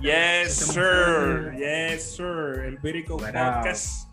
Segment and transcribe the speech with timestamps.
[0.00, 1.54] Yes, sir.
[1.56, 2.64] Yes, sir.
[2.66, 3.16] Empírico.
[3.16, 4.08] Podcast.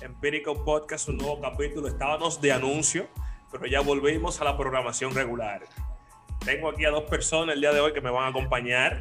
[0.00, 1.88] Empírico Podcast, un nuevo capítulo.
[1.88, 3.08] Estábamos de anuncio,
[3.50, 5.62] pero ya volvimos a la programación regular.
[6.44, 9.00] Tengo aquí a dos personas el día de hoy que me van a acompañar.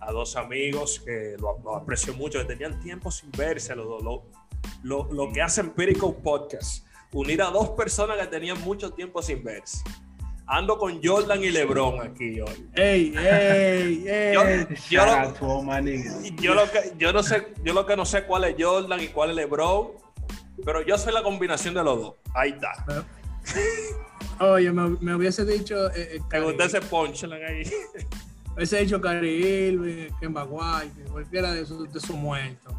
[0.00, 3.76] A dos amigos que lo, lo aprecio mucho, que tenían tiempo sin verse.
[3.76, 4.24] Lo, lo,
[4.82, 6.86] lo, lo que hace Empírico Podcast.
[7.12, 9.78] Unir a dos personas que tenían mucho tiempo sin verse.
[10.52, 12.68] Ando con Jordan y LeBron aquí hoy.
[12.74, 14.34] ¡Ey, ey, ey!
[14.34, 14.42] Yo-
[14.90, 15.12] yo lo-.
[16.42, 19.08] Yo lo que yo no sé, yo lo que no sé cuál es Jordan y
[19.08, 19.88] cuál es LeBron,
[20.64, 22.14] pero yo soy la combinación de los dos.
[22.34, 23.06] Ahí está.
[24.40, 25.88] Oye, me, me hubiese dicho.
[25.90, 27.62] Eh, eh, Me Cari- gusta ese punchline ahí.
[28.56, 29.28] hubiese dicho Cari
[29.68, 32.74] Irving, Kemba White, cualquiera de esos, de esos muertos.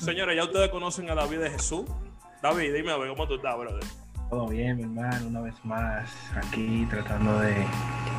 [0.00, 1.84] Señores, ya ustedes conocen a David de Jesús.
[2.42, 3.82] David, dime a ver cómo tú estás, brother.
[4.30, 7.64] Todo bien, mi hermano, una vez más aquí tratando de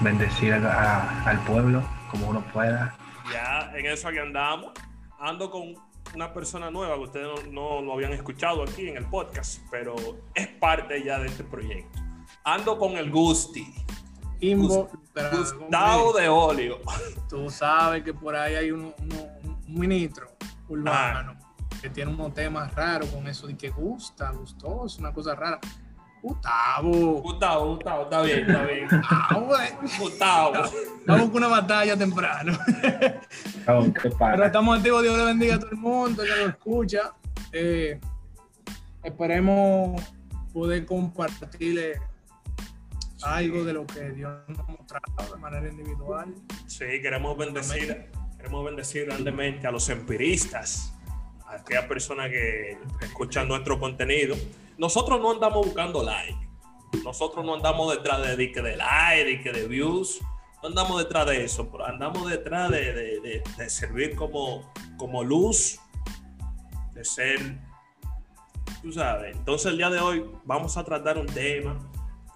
[0.02, 0.58] bendecir a-
[1.02, 2.95] a- al pueblo como uno pueda.
[3.31, 4.72] Ya en eso aquí andamos.
[5.20, 5.73] Ando con
[6.16, 9.96] una persona nueva que ustedes no, no lo habían escuchado aquí en el podcast, pero
[10.34, 12.00] es parte ya de este proyecto.
[12.46, 13.74] Ando con el Gusti.
[14.40, 14.88] Imbo,
[15.38, 16.78] Gustavo de Olio.
[17.28, 19.28] Tú sabes que por ahí hay uno- uno-
[19.68, 20.28] un ministro
[20.70, 21.36] urbano
[21.81, 25.59] que tiene unos temas raros con eso de que gusta, gustoso, una cosa rara.
[26.22, 27.22] Gustavo.
[27.22, 28.88] Gustavo, Gustavo, está bien, está bien.
[30.00, 30.70] Gustavo, eh.
[31.06, 32.58] Vamos con una batalla temprano.
[32.70, 37.14] Qué Pero estamos activos, Dios le bendiga a todo el mundo que lo escucha.
[37.52, 38.00] Eh,
[39.04, 40.02] esperemos
[40.54, 42.00] poder compartirle
[43.24, 46.34] algo de lo que Dios nos ha mostrado de manera individual.
[46.66, 50.94] Sí, queremos bendecir, queremos bendecir grandemente a los empiristas,
[51.46, 54.36] a aquellas personas que escuchan nuestro contenido.
[54.78, 56.38] Nosotros no andamos buscando like,
[57.03, 60.19] nosotros no andamos detrás de, de, que de like, de, de views,
[60.61, 65.24] no andamos detrás de eso, pero andamos detrás de, de- de- de servir como, como
[65.24, 65.79] luz,
[66.94, 67.40] de ser,
[68.81, 69.35] tú sabes.
[69.35, 71.78] Entonces el día de hoy vamos a tratar un tema.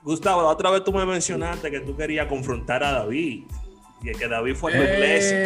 [0.03, 3.43] Gustavo, la otra vez tú me mencionaste que tú querías confrontar a David.
[4.03, 5.37] Y que David fue a tu iglesia.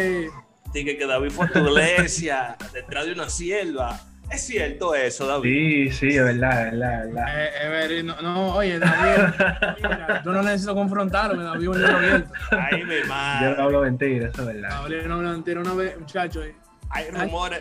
[0.72, 4.00] Dije que David fue a tu iglesia detrás de una sierva.
[4.30, 5.92] ¿Es cierto eso, David?
[5.92, 7.42] Sí, sí, es verdad, es verdad, es verdad.
[7.92, 9.34] eh, eh, no, no, oye, David,
[9.76, 12.32] mira, tú no necesitas confrontarlo, David un libro abierto.
[12.50, 13.62] Ay, mi Yo no madre.
[13.62, 14.70] hablo mentira, eso es verdad.
[14.82, 16.54] David no me mentira una vez, muchacho, eh,
[16.90, 17.60] Hay rumores.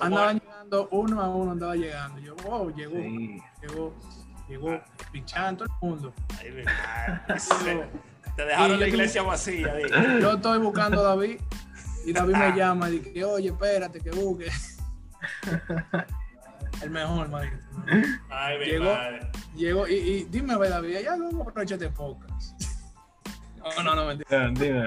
[0.00, 2.18] andaban llegando uno a uno, andaba llegando.
[2.20, 3.38] Yo, wow, llegó, Sí.
[3.62, 3.94] llegó,
[4.48, 4.80] llegó,
[5.12, 6.14] pichando todo el mundo.
[6.40, 7.84] Ay, mi madre.
[8.36, 9.74] Te dejaron la iglesia vacía.
[10.20, 11.40] Yo estoy buscando a David
[12.06, 14.46] y David me llama y dice, oye, espérate que busque.
[16.82, 17.28] El mejor.
[18.30, 18.84] Ay, mi Llegó.
[18.84, 19.30] madre.
[19.56, 22.54] Llegó y, y dime, David, ¿hay algo que aprovechate pocas?
[23.76, 24.28] No, no, no, mentira.
[24.50, 24.80] No, dime.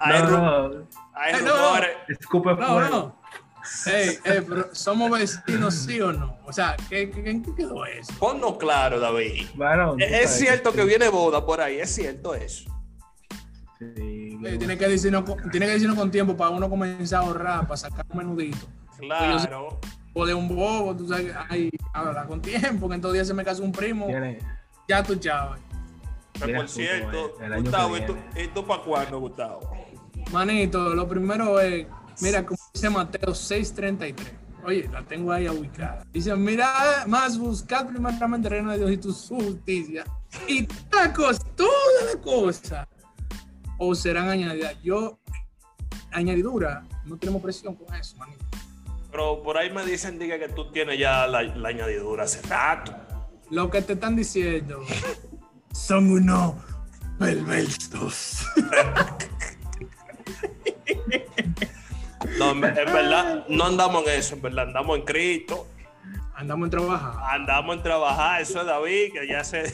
[0.00, 0.30] Hay No,
[0.70, 1.56] no, Hay no, no.
[1.56, 1.90] rumores.
[2.08, 3.18] escupe No, no.
[3.86, 6.38] Ey, ey, pero ¿somos vecinos sí o no?
[6.46, 8.12] O sea, ¿qué, qué, en qué quedó eso?
[8.18, 9.46] Ponnos claro, David.
[9.54, 12.70] Tú Es, es cierto que viene boda por ahí, es cierto eso.
[13.78, 17.62] Sí, tiene, que decirnos, con- tiene que decirnos con tiempo para uno comenzar a ahorrar,
[17.66, 18.66] para sacar un menudito.
[18.98, 19.78] Claro.
[20.14, 23.34] O de un bobo, tú sabes, ay, ahora con tiempo, que en estos días se
[23.34, 24.38] me casó un primo, Tiene-
[24.88, 25.60] ya tú chaval.
[26.34, 28.42] Pero Mira por cierto, el año Gustavo, que ¿y tú, viene.
[28.44, 29.60] ¿y tú para cuándo, Gustavo?
[30.32, 31.86] Manito, lo primero es,
[32.20, 34.14] mira, como dice Mateo 6:33.
[34.64, 36.02] Oye, la tengo ahí ubicada.
[36.12, 40.04] Dice, mira, más buscar primeramente el reino de Dios y tu justicia.
[40.46, 41.70] Y toda cosa, toda
[42.14, 42.88] la cosa,
[43.78, 44.74] o serán añadidas.
[44.82, 45.18] Yo,
[46.12, 48.44] añadidura, no tenemos presión con eso, manito.
[49.10, 52.94] Pero por ahí me dicen diga, que tú tienes ya la, la añadidura hace rato.
[53.50, 54.80] Lo que te están diciendo
[55.72, 56.54] son unos
[57.18, 58.44] perversos.
[62.38, 65.66] No, en, en verdad, no andamos en eso, en verdad, andamos en Cristo,
[66.34, 67.14] Andamos en trabajar.
[67.34, 69.72] andamos en trabajar, eso es David, que ya se...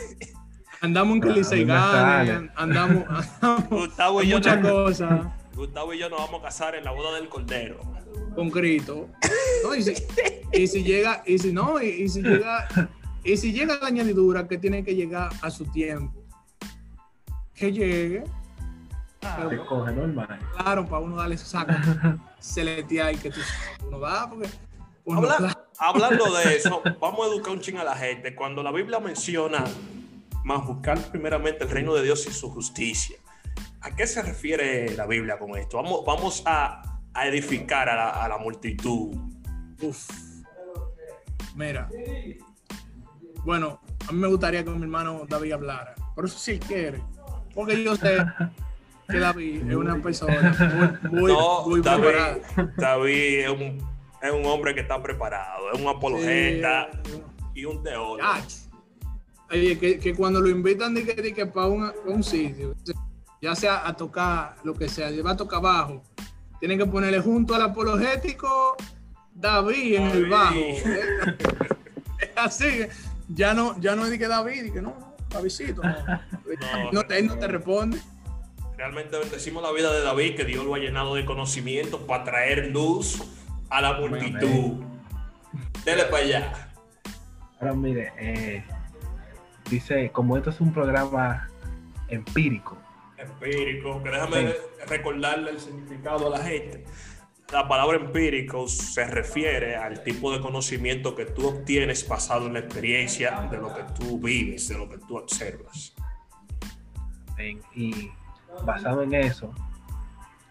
[0.81, 2.51] Andamos en que a mí me sale.
[2.57, 5.21] andamos, andamos Gustavo y en yo muchas no- cosas.
[5.55, 7.81] Gustavo y yo nos vamos a casar en la boda del Cordero.
[8.35, 9.09] con Cristo.
[9.63, 9.95] No, y, si,
[10.53, 12.69] y si llega, y si no, y, y si llega,
[13.23, 16.23] y si llega la añadidura que tiene que llegar a su tiempo,
[17.55, 18.25] que llegue,
[19.49, 20.39] Te coge normal.
[20.59, 21.73] claro, para uno darle ese saco
[22.41, 23.41] celestial que tú
[23.87, 24.49] uno da, porque
[25.05, 28.35] uno, Habla- claro, hablando de eso, vamos a educar un ching a la gente.
[28.35, 29.65] Cuando la Biblia menciona
[30.45, 33.17] más buscar primeramente el reino de Dios y su justicia,
[33.85, 35.77] ¿a qué se refiere la Biblia con esto?
[35.77, 39.15] Vamos, vamos a, a edificar a la, a la multitud.
[39.81, 40.09] uf.
[41.55, 41.89] Mira,
[43.45, 47.01] bueno, a mí me gustaría que mi hermano David hablara, por eso sí quiere,
[47.55, 48.17] porque yo sé
[49.09, 52.39] que David es una persona muy, muy, No, muy David, preparada.
[52.77, 53.89] David es un,
[54.21, 57.23] es un hombre que está preparado, es un apologeta Sí.
[57.55, 58.29] y un teólogo.
[59.53, 62.75] Oye, que, que cuando lo invitan de que, de que para un, un sitio,
[63.45, 66.03] ya sea a tocar lo que sea, va a tocar bajo,
[66.61, 68.75] tienen que ponerle junto al apologético
[69.35, 70.55] David en el bajo.
[70.57, 72.87] Es así,
[73.29, 75.95] ya no, ya no es de que David, y que no, no, Davidcito, no,
[76.91, 78.01] no, te, él no te responde.
[78.79, 82.71] Realmente bendecimos la vida de David, que Dios lo ha llenado de conocimientos para traer
[82.71, 83.23] luz
[83.69, 84.83] a la multitud.
[85.85, 86.71] Dele para allá.
[87.61, 88.65] Ahora mire, eh,
[89.69, 91.51] dice, como esto es un programa
[92.09, 92.79] empírico,
[93.25, 94.55] Empírico, que déjame
[94.87, 96.85] recordarle el significado a la gente.
[97.53, 102.61] La palabra empírico se refiere al tipo de conocimiento que tú obtienes basado en la
[102.61, 105.95] experiencia de lo que tú vives, de lo que tú observas.
[107.75, 108.11] y
[108.65, 109.53] basado en eso,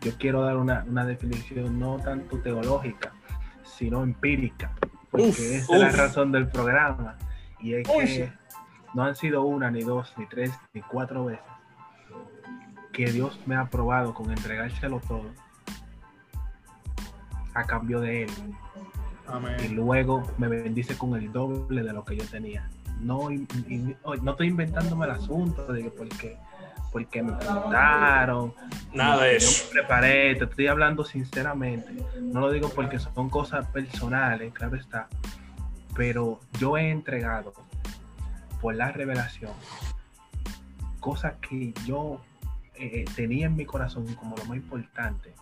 [0.01, 3.13] yo quiero dar una, una definición no tanto teológica,
[3.63, 4.73] sino empírica,
[5.09, 7.17] porque Uf, esa es la razón del programa,
[7.59, 8.31] y es que
[8.93, 11.52] no han sido una, ni dos, ni tres, ni cuatro veces
[12.93, 15.25] que Dios me ha probado con entregárselo todo
[17.53, 18.31] a cambio de Él.
[19.65, 22.69] y luego me bendice con el doble de lo que yo tenía.
[22.99, 23.29] No,
[24.03, 26.37] oh, no estoy inventándome el asunto de que porque,
[26.91, 28.53] porque me preguntaron,
[28.93, 29.65] Nada de yo eso.
[29.65, 31.91] me preparé, te estoy hablando sinceramente.
[32.21, 35.07] No lo digo porque son cosas personales, claro está,
[35.95, 37.53] pero yo he entregado
[38.61, 39.51] por la revelación
[40.99, 42.21] cosas que yo
[42.85, 45.33] eh, tenía en mi corazón como lo más importante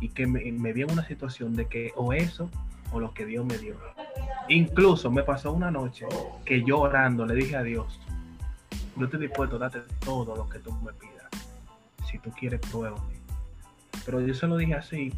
[0.00, 2.50] y que me, vi en una situación de que o eso
[2.92, 3.76] o lo que Dios me dio.
[4.48, 6.06] Incluso me pasó una noche
[6.44, 8.00] que yo orando le dije a Dios,
[8.96, 11.28] yo estoy dispuesto a darte todo lo que tú me pidas.
[12.10, 13.14] Si tú quieres, pruébame.
[14.04, 15.12] Pero yo se lo dije así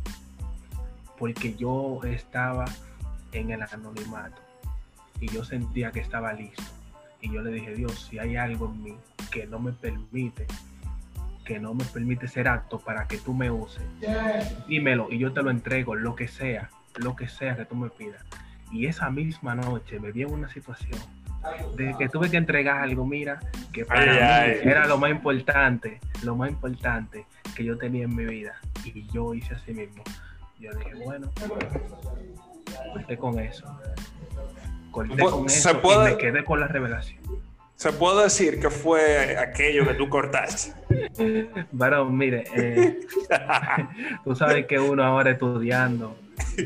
[1.18, 2.66] porque yo estaba
[3.32, 4.40] en el anonimato
[5.20, 6.62] y yo sentía que estaba listo.
[7.20, 8.96] Y yo le dije, Dios, si hay algo en mí
[9.30, 10.46] que no me permite,
[11.46, 13.82] que no me permite ser acto para que tú me uses,
[14.68, 17.88] dímelo y yo te lo entrego, lo que sea, lo que sea que tú me
[17.88, 18.22] pidas.
[18.72, 20.98] Y esa misma noche me vi en una situación
[21.76, 23.38] de que tuve que entregar algo, mira,
[23.72, 24.68] que para Ay, mí ay.
[24.68, 28.54] era lo más importante, lo más importante que yo tenía en mi vida.
[28.84, 30.02] Y yo hice así mismo.
[30.58, 31.30] Yo dije, bueno,
[32.92, 33.66] corté con eso.
[34.90, 37.22] Corté con se eso puede- y me quedé con la revelación.
[37.76, 40.72] Se puede decir que fue aquello que tú cortaste.
[41.72, 43.00] Varón, mire, eh,
[44.24, 46.16] tú sabes que uno ahora estudiando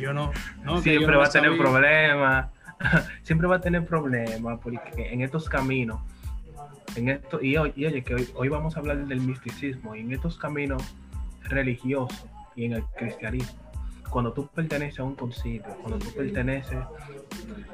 [0.00, 0.30] Yo no,
[0.64, 1.62] no, que yo siempre no va a tener sabía.
[1.64, 2.46] problemas,
[3.24, 4.80] siempre va a tener problemas, porque
[5.12, 6.00] en estos caminos,
[6.94, 10.00] en esto, y, hoy- y oye, que hoy, hoy vamos a hablar del misticismo, y
[10.00, 10.82] en estos caminos
[11.42, 12.24] religiosos
[12.54, 13.58] y en el cristianismo,
[14.10, 16.78] cuando tú perteneces a un concilio, cuando tú perteneces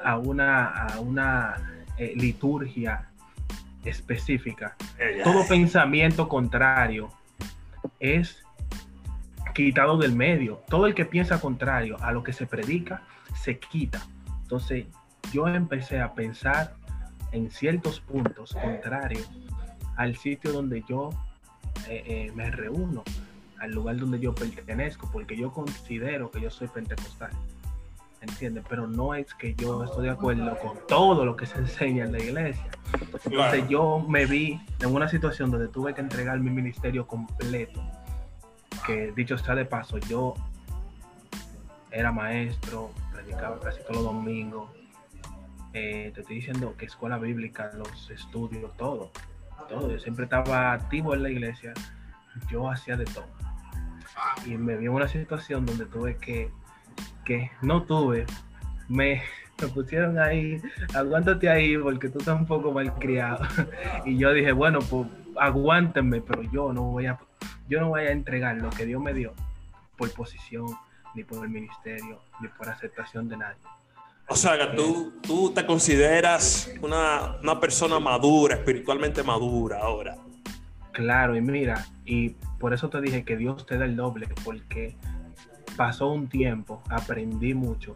[0.03, 3.09] a una, a una eh, liturgia
[3.89, 4.75] específica,
[5.23, 7.09] todo pensamiento contrario
[7.99, 8.43] es
[9.53, 10.61] quitado del medio.
[10.69, 13.01] Todo el que piensa contrario a lo que se predica,
[13.35, 14.05] se quita.
[14.43, 14.85] Entonces,
[15.33, 16.75] yo empecé a pensar
[17.31, 19.29] en ciertos puntos contrarios
[19.95, 21.09] al sitio donde yo
[21.89, 23.03] eh, eh, me reúno,
[23.59, 27.31] al lugar donde yo pertenezco, porque yo considero que yo soy pentecostal.
[28.27, 28.63] ¿Entiendes?
[28.69, 32.11] Pero no es que yo estoy de acuerdo con todo lo que se enseña en
[32.11, 32.67] la iglesia.
[32.99, 33.67] Entonces Claro.
[33.67, 37.81] yo me vi en una situación donde tuve que entregar mi ministerio completo.
[38.85, 40.33] Que dicho sea de paso, yo
[41.91, 44.69] era maestro, predicaba casi todos los domingos.
[45.73, 49.11] Eh, te estoy diciendo que escuela bíblica, los estudios, todo.
[49.69, 49.91] Todo.
[49.91, 51.73] Yo siempre estaba activo en la iglesia.
[52.49, 53.25] Yo hacía de todo.
[54.45, 56.51] Y me vi en una situación donde tuve que,
[57.25, 58.25] que no tuve,
[58.87, 59.21] me,
[59.61, 60.61] me pusieron ahí,
[60.93, 63.39] aguántate ahí porque tú estás un poco mal criado.
[64.05, 65.07] Y yo dije, bueno, pues
[65.39, 67.19] aguántenme, pero yo no voy a,
[67.67, 69.33] yo no voy a entregar lo que Dios me dio
[69.97, 70.67] por posición,
[71.15, 73.57] ni por el ministerio, ni por aceptación de nadie.
[74.29, 80.17] O sea, que tú, tú te consideras una, una persona madura, espiritualmente madura ahora.
[80.91, 84.95] Claro, y mira, y por eso te dije que Dios te da el doble, porque
[85.77, 87.95] pasó un tiempo, aprendí mucho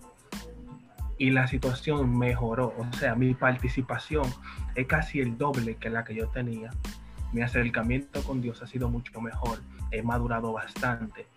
[1.18, 2.74] y la situación mejoró.
[2.78, 4.24] O sea, mi participación
[4.76, 6.70] es casi el doble que la que yo tenía.
[7.34, 9.60] Mi acercamiento con Dios ha sido mucho mejor.
[9.92, 11.28] He madurado bastante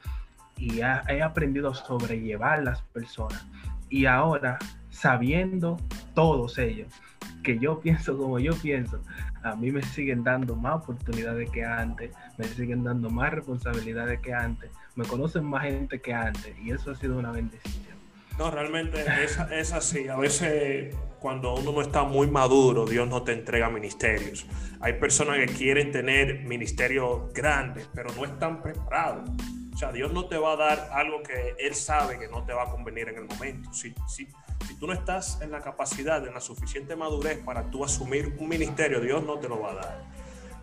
[0.56, 3.46] y ha- he aprendido a sobrellevar las personas.
[3.90, 4.58] Y ahora,
[4.90, 5.76] sabiendo
[6.14, 6.88] todos ellos
[7.42, 9.02] que yo pienso como yo pienso,
[9.42, 14.32] a mí me siguen dando más oportunidades que antes, me siguen dando más responsabilidades que
[14.32, 17.94] antes, me conocen más gente que antes y eso ha sido una bendición.
[18.38, 20.08] No, realmente es, es así.
[20.08, 24.46] A veces cuando uno no está muy maduro, Dios no te entrega ministerios.
[24.80, 29.30] Hay personas que quieren tener ministerios grandes, pero no están preparados.
[29.74, 32.52] O sea, Dios no te va a dar algo que Él sabe que no te
[32.52, 33.72] va a convenir en el momento.
[33.72, 34.28] Si, si,
[34.66, 38.48] si tú no estás en la capacidad, en la suficiente madurez para tú asumir un
[38.48, 40.04] ministerio, Dios no te lo va a dar.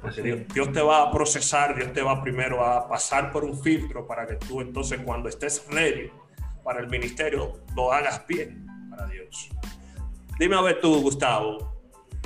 [0.01, 4.07] Porque Dios, te va a procesar, Dios te va primero a pasar por un filtro
[4.07, 6.09] para que tú entonces cuando estés ready
[6.63, 9.49] para el ministerio lo hagas bien para Dios.
[10.39, 11.75] Dime a ver tú, Gustavo,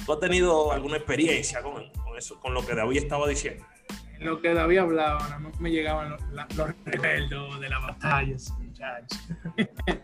[0.05, 1.83] ¿tú has tenido alguna experiencia con,
[2.17, 3.65] eso, con lo que David estaba diciendo?
[4.19, 6.21] Lo que David hablaba, nada me llegaban los,
[6.55, 9.19] los recuerdos de las batallas, muchachos.
[9.57, 9.97] eh,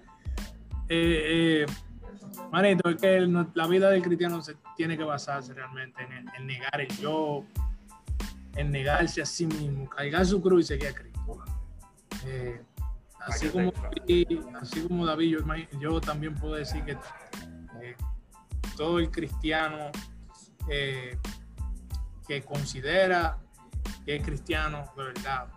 [0.89, 1.65] eh,
[2.51, 6.48] manito, es que el, la vida del cristiano se tiene que basarse realmente en, en,
[6.48, 7.46] negar el yo,
[8.55, 11.43] en negarse a sí mismo, cargar su cruz y seguir a Cristo.
[12.25, 12.62] Eh,
[13.20, 16.91] así, como David, así como David, yo, yo también puedo decir que
[17.81, 17.96] eh,
[18.75, 19.91] todo el cristiano
[20.67, 21.17] eh,
[22.27, 23.38] que considera
[24.05, 25.48] que es cristiano de verdad,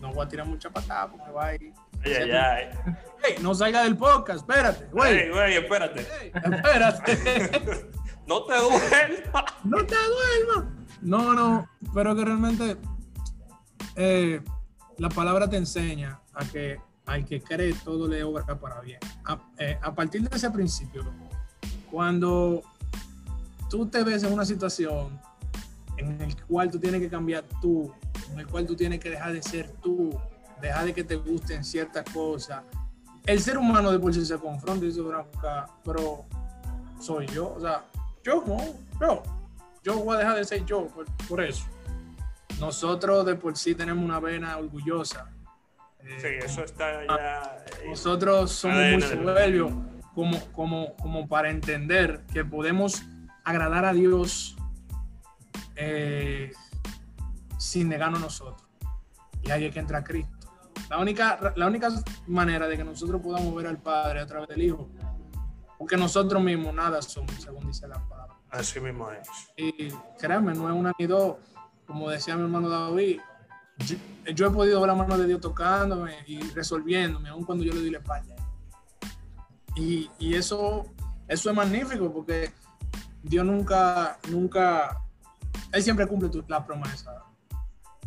[0.00, 1.72] no voy a tirar mucha patada porque va a ir.
[2.04, 2.94] Ay, ay, ay.
[3.22, 5.18] Hey, no salga del podcast, espérate, güey.
[5.18, 6.06] Hey, güey, espérate.
[6.20, 7.90] Hey, espérate.
[8.26, 9.44] no te duermas.
[9.64, 10.64] No te duermas.
[11.02, 12.76] No, no, pero que realmente
[13.96, 14.40] eh,
[14.98, 19.00] la palabra te enseña a que al que cree todo le obra para bien.
[19.24, 21.04] A, eh, a, partir de ese principio,
[21.90, 22.62] cuando
[23.68, 25.20] tú te ves en una situación
[25.96, 27.92] en el cual tú tienes que cambiar tú,
[28.32, 30.18] en el cual tú tienes que dejar de ser tú,
[30.60, 32.62] dejar de que te gusten ciertas cosas,
[33.26, 35.02] el ser humano de por sí se confronta y dice,
[35.84, 36.24] pero
[37.00, 37.84] soy yo, o sea,
[38.22, 38.58] yo no,
[39.00, 39.22] yo,
[39.82, 41.64] yo voy a dejar de ser yo por, por eso.
[42.58, 45.30] Nosotros de por sí tenemos una vena orgullosa.
[46.18, 47.64] Sí, eso está ya.
[47.86, 49.72] Nosotros somos muy soberbios
[50.14, 53.02] como, como, como para entender que podemos
[53.44, 54.56] agradar a Dios
[55.76, 56.52] eh,
[57.58, 58.68] sin negarnos nosotros.
[59.42, 60.39] Y ahí hay que entrar a Cristo.
[60.88, 61.88] La única, la única
[62.26, 64.88] manera de que nosotros podamos ver al Padre a través del Hijo,
[65.78, 68.34] porque nosotros mismos nada somos, según dice la palabra.
[68.50, 69.28] Así mismo es.
[69.56, 71.36] Y créanme, no es una ni dos,
[71.86, 73.20] como decía mi hermano David.
[73.78, 73.96] Yo,
[74.34, 77.80] yo, he podido ver la mano de Dios tocándome y resolviéndome, aun cuando yo le
[77.80, 78.34] di la espalda.
[79.76, 80.86] Y, y eso,
[81.28, 82.52] eso es magnífico porque
[83.22, 85.02] Dios nunca, nunca,
[85.72, 87.24] Él siempre cumple tu, la promesa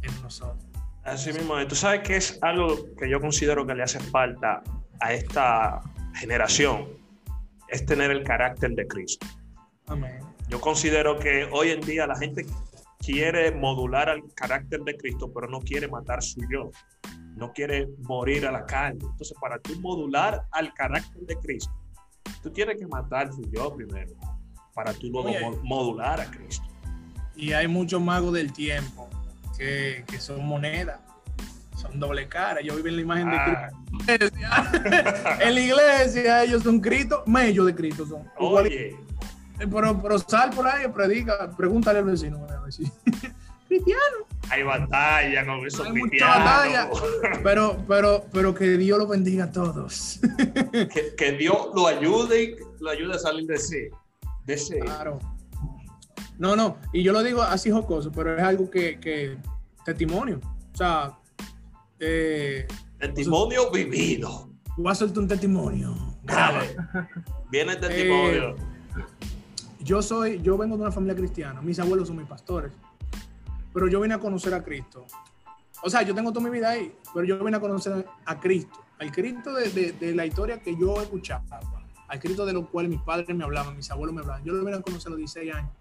[0.02, 0.73] en nosotros.
[1.04, 4.64] Así mismo, tú sabes que es algo que yo considero que le hace falta
[5.02, 5.82] a esta
[6.16, 6.88] generación,
[7.68, 9.28] es tener el carácter de Cristo.
[9.88, 10.20] Amén.
[10.48, 12.46] Yo considero que hoy en día la gente
[13.00, 16.72] quiere modular al carácter de Cristo, pero no quiere matar su yo,
[17.36, 19.00] no quiere morir a la carne.
[19.02, 21.74] Entonces, para tú modular al carácter de Cristo,
[22.42, 24.14] tú tienes que matar su yo primero,
[24.74, 26.66] para tú luego Oye, modular a Cristo.
[27.36, 29.10] Y hay muchos magos del tiempo
[29.58, 31.00] que, que son monedas,
[31.80, 32.62] son doble cara.
[32.62, 33.70] Yo vivo en la imagen Ah.
[34.08, 34.38] de Cristo.
[35.42, 38.28] en la iglesia ellos son Cristo, mellos de Cristo son.
[38.38, 38.96] Oye,
[39.58, 42.46] Pero, pero sal por ahí, predica, pregúntale al vecino.
[43.68, 44.28] Cristiano.
[44.52, 46.90] hay batalla con esos Hay mucha batalla.
[46.90, 47.40] cristianos.
[47.44, 50.20] Pero, pero, pero que Dios los bendiga a todos.
[50.94, 53.90] que, que Dios lo ayude y lo ayude a salir de ese.
[54.46, 54.80] De ese.
[54.80, 55.20] Claro.
[56.40, 59.38] No, no, y yo lo digo así jocoso, pero es algo que, que
[59.86, 60.40] testimonio.
[60.74, 61.18] O sea,
[62.00, 62.68] eh,
[63.00, 64.50] Testimonio vivido.
[64.78, 65.96] voy a hacerte un testimonio.
[66.24, 66.76] Dale.
[67.52, 68.50] Viene el testimonio.
[68.52, 68.56] Eh,
[69.82, 72.72] Yo soy, yo vengo de una familia cristiana, mis abuelos son mis pastores,
[73.74, 75.06] pero yo vine a conocer a Cristo.
[75.84, 78.80] O sea, yo tengo toda mi vida ahí, pero yo vine a conocer a Cristo,
[79.00, 81.44] al Cristo de, de, de la historia que yo escuchaba,
[82.08, 84.44] al Cristo de lo cual mis padres me hablaban, mis abuelos me hablaban.
[84.46, 85.72] Yo lo vine a conocer a los 16 años.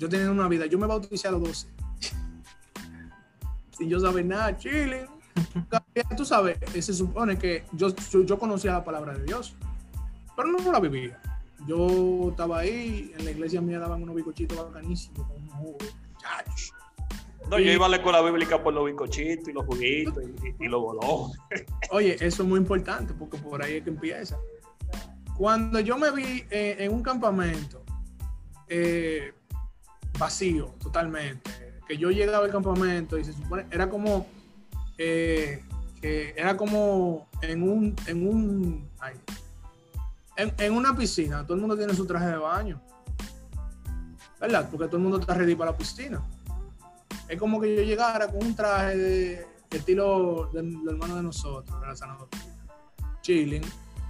[0.00, 1.68] Yo tenía una vida, yo me bauticé a los 12.
[3.76, 5.06] Sin yo saber nada, chile.
[6.16, 9.54] Tú sabes, se supone que yo, yo, yo conocía la palabra de Dios,
[10.34, 11.20] pero no la vivía.
[11.66, 15.94] Yo estaba ahí, en la iglesia mía daban unos bicochitos bacanísimos con unos jugos.
[16.14, 16.72] Muchachos.
[17.50, 20.68] No, yo iba a la escuela bíblica por los bizcochitos y los juguitos y, y
[20.68, 21.38] los bolones.
[21.90, 24.38] Oye, eso es muy importante porque por ahí es que empieza.
[25.36, 27.82] Cuando yo me vi eh, en un campamento
[28.66, 29.34] eh,
[30.20, 34.26] vacío totalmente, que yo llegaba al campamento y se supone, era como,
[34.98, 35.64] eh,
[36.00, 39.14] que era como en un, en un, ay,
[40.36, 42.80] en, en una piscina, todo el mundo tiene su traje de baño.
[44.38, 44.68] ¿Verdad?
[44.70, 46.22] Porque todo el mundo está ready para la piscina.
[47.28, 51.22] Es como que yo llegara con un traje de, de estilo del, del hermano de
[51.22, 52.28] nosotros, de la zanahoria,
[53.20, 53.62] chilling,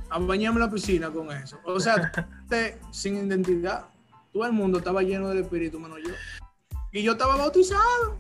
[0.09, 1.59] a bañarme en la piscina con eso.
[1.65, 2.13] O sea,
[2.49, 3.87] te- sin identidad.
[4.33, 6.15] Todo el mundo estaba lleno del espíritu, menos yo.
[6.93, 8.17] Y yo estaba bautizado.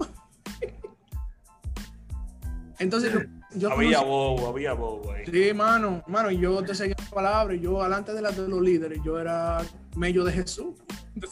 [2.78, 3.12] Entonces,
[3.54, 5.24] yo, había bobo, había bobo ahí.
[5.26, 8.48] Sí, mano, mano, y yo te seguía la palabra, y yo alante de, la, de
[8.48, 9.58] los líderes, yo era
[9.96, 10.74] medio de Jesús.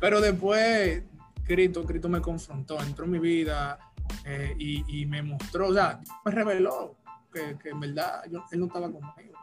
[0.00, 1.02] Pero después,
[1.44, 3.78] Cristo, Cristo me confrontó, entró en mi vida
[4.24, 6.96] eh, y, y me mostró, o sea, me reveló
[7.32, 9.34] que, que en verdad yo- él no estaba conmigo.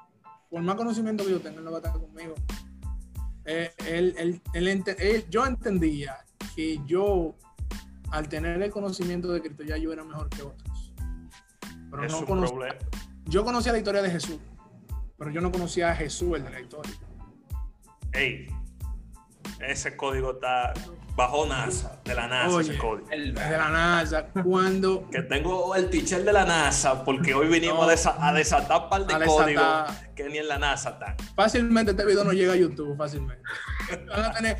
[0.49, 2.35] Por más conocimiento que yo tenga, él no va a estar conmigo.
[3.45, 4.41] Eh, él, él-
[4.97, 6.17] él yo entendía
[6.55, 7.35] que yo,
[8.11, 10.93] al tener el conocimiento de Cristo, ya yo era mejor que otros.
[11.91, 12.75] Pero es no un conocí- problema.
[13.25, 14.39] yo conocía la historia de Jesús,
[15.17, 16.93] pero yo no conocía a Jesús, el de la historia.
[18.13, 18.47] Ey,
[19.59, 20.73] ese código está
[21.15, 23.09] bajo NASA, de la NASA, Oye, ese código.
[23.09, 27.77] el de la NASA, cuando Que tengo el teacher de la NASA, porque hoy vinimos
[27.77, 27.83] No.
[27.89, 29.63] a, desa- a desatar un par de códigos
[30.13, 31.15] que ni en la NASA están.
[31.35, 33.41] fácilmente este video no llega a YouTube, fácilmente.
[34.09, 34.57] Van a tener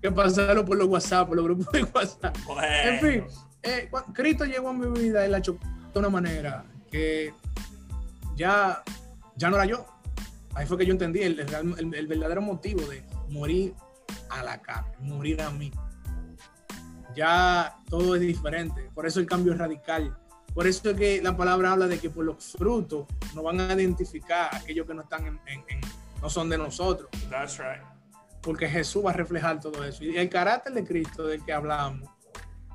[0.00, 2.36] que pasarlo por los WhatsApp, por los grupos de WhatsApp.
[2.46, 3.24] Bueno, En fin,
[3.64, 7.34] eh, Cristo llegó a mi vida y la chocó de una manera que
[8.36, 8.82] ya,
[9.36, 9.84] ya no era yo.
[10.58, 13.74] Ahí fue que yo entendí el, el- el verdadero motivo de morir
[14.28, 15.70] a la carne, morir a mí.
[17.14, 18.90] Ya todo es diferente.
[18.94, 20.16] Por eso el cambio es radical.
[20.54, 23.72] Por eso es que la palabra habla de que por los frutos nos van a
[23.74, 25.80] identificar aquellos que no están en- en- en-
[26.20, 27.80] no son de nosotros that's right.
[28.42, 30.02] porque Jesús va a reflejar todo eso.
[30.04, 32.08] Y el carácter de Cristo del que hablamos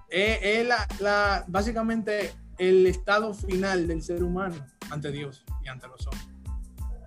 [0.10, 5.88] es, es la, la- básicamente el estado final del ser humano ante Dios y ante
[5.88, 6.28] los hombres.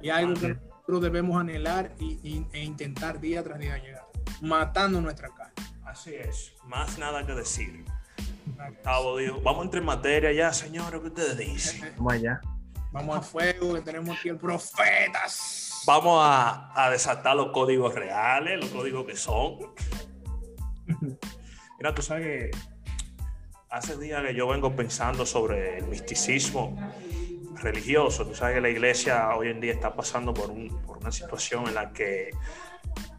[0.01, 4.07] Y algo que nosotros debemos anhelar y, y- e intentar día tras día llegar,
[4.41, 5.53] matando nuestra carne.
[5.85, 6.53] Así es.
[6.65, 7.85] Más nada que decir.
[8.69, 11.93] Gustavo dijo, vamos a entrar en materia ya, señores, ¿qué ustedes dicen?
[11.97, 12.41] Vamos allá.
[12.93, 15.83] Vamos a fuego, que tenemos aquí el profetas.
[15.87, 19.59] Vamos a, a desatar los códigos reales, los códigos que son.
[21.79, 22.51] Mira, tú sabes que
[23.71, 26.77] hace días que yo vengo pensando sobre el misticismo
[27.57, 28.27] religioso.
[28.27, 31.67] Tú sabes que la iglesia hoy en día está pasando por, un- por una situación
[31.69, 32.31] en la que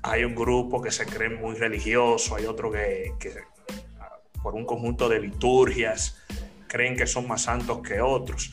[0.02, 3.36] hay un grupo que se cree muy religioso, hay otro que, que,
[4.42, 6.24] por un conjunto de liturgias
[6.68, 8.52] creen que son más santos que otros.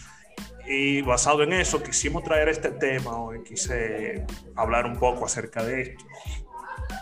[0.66, 4.24] Y basado en eso, quisimos traer este tema hoy, quise
[4.56, 6.04] hablar un poco acerca de esto.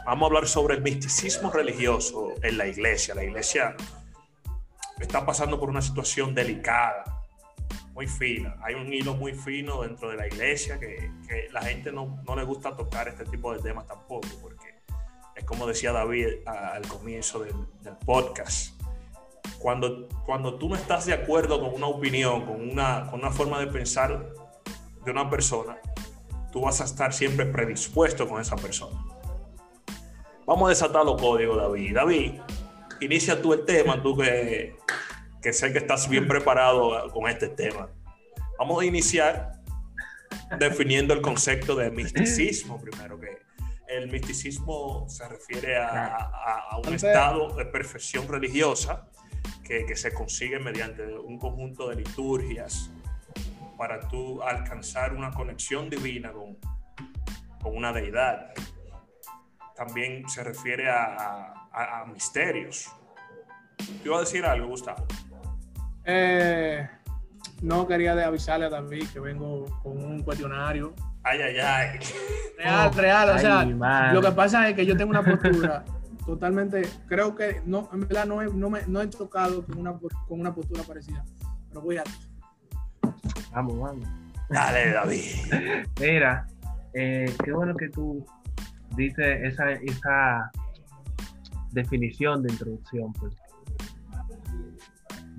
[0.05, 3.15] Vamos a hablar sobre el misticismo religioso en la iglesia.
[3.15, 3.77] La iglesia
[4.99, 7.12] está pasando por una situación delicada,
[7.93, 8.57] muy fina.
[8.63, 12.37] Hay un hilo muy fino dentro de la iglesia que, que la gente no, no
[12.37, 14.83] le gusta tocar este tipo de temas tampoco, porque
[15.37, 18.81] es como decía David al comienzo del, del podcast.
[19.59, 23.61] Cuando, cuando tú no estás de acuerdo con una opinión, con una, con una forma
[23.61, 24.33] de pensar
[25.05, 25.79] de una persona,
[26.51, 29.01] tú vas a estar siempre predispuesto con esa persona.
[30.47, 31.95] Vamos a desatar los códigos, David.
[31.95, 32.33] David,
[33.01, 34.77] inicia tú el tema, tú que,
[35.43, 37.89] que sé que estás bien preparado con este tema.
[38.59, 39.53] Vamos a iniciar
[40.59, 43.39] definiendo el concepto de misticismo primero, que
[43.89, 49.09] el misticismo se refiere a, a- a un estado de perfección religiosa
[49.65, 52.91] que, que se consigue mediante un conjunto de liturgias
[53.77, 56.57] para tú alcanzar una conexión divina con,
[57.61, 58.53] con una deidad.
[59.75, 61.05] También se refiere a,
[61.73, 62.91] a- a misterios.
[63.77, 65.05] ¿Te iba a decir algo, Gustavo?
[66.05, 66.89] Eh,
[67.63, 70.95] no quería de avisarle a David que vengo con un cuestionario.
[71.23, 71.99] Ay, ay, ay.
[72.59, 73.29] Real, real.
[73.31, 75.85] O sea, lo que pasa es que yo tengo una postura
[76.27, 76.83] totalmente.
[77.07, 80.41] Creo que no, en verdad no he, no me, no he chocado con una, con
[80.41, 81.25] una postura parecida.
[81.69, 82.05] Pero voy a.
[83.53, 84.09] Vamos, vamos.
[84.49, 85.23] Dale, David.
[86.01, 86.47] Mira,
[86.95, 88.25] eh, qué bueno que tú
[88.97, 90.51] dices esa, esa
[91.71, 93.37] definición de introducción, porque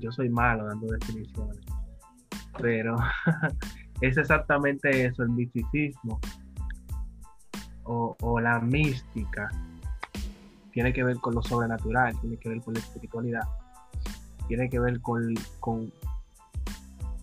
[0.04, 1.60] yo soy malo dando definiciones,
[2.60, 2.98] pero
[4.02, 6.20] es exactamente eso, el misticismo
[7.86, 9.50] o, la mística
[10.72, 13.48] tiene que ver con lo sobrenatural, tiene que ver con la espiritualidad,
[14.48, 15.92] tiene que ver con, con,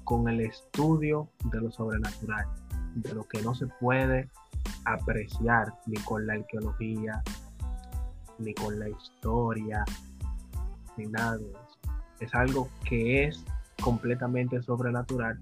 [0.04, 2.46] con el estudio de lo sobrenatural
[2.94, 4.28] de lo que no se puede
[4.84, 7.22] apreciar ni con la arqueología,
[8.38, 9.84] ni con la historia,
[10.96, 11.69] ni nada de eso.
[12.20, 13.44] Es algo que es
[13.82, 15.38] completamente sobrenatural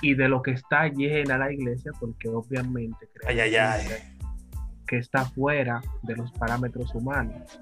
[0.00, 3.86] y de lo que está llena la iglesia, porque obviamente ay, ay, ay.
[4.86, 7.58] que está fuera de los parámetros humanos.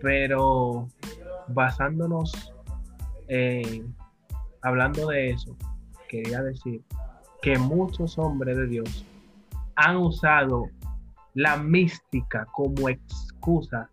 [0.00, 0.88] Pero
[1.48, 2.52] basándonos,
[3.28, 3.94] en
[4.62, 5.56] hablando de eso,
[6.08, 6.82] quería decir
[7.42, 9.04] que muchos hombres de Dios
[9.76, 10.68] han usado
[11.34, 13.88] la mística como excusa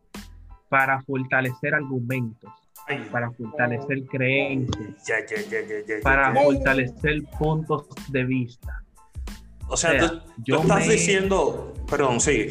[0.69, 2.51] para fortalecer argumentos,
[3.12, 4.95] para fortalecer creencias,
[6.03, 8.84] para fortalecer puntos de vista.
[9.69, 12.47] O sea, tú, yo estás diciendo, perdón, sí.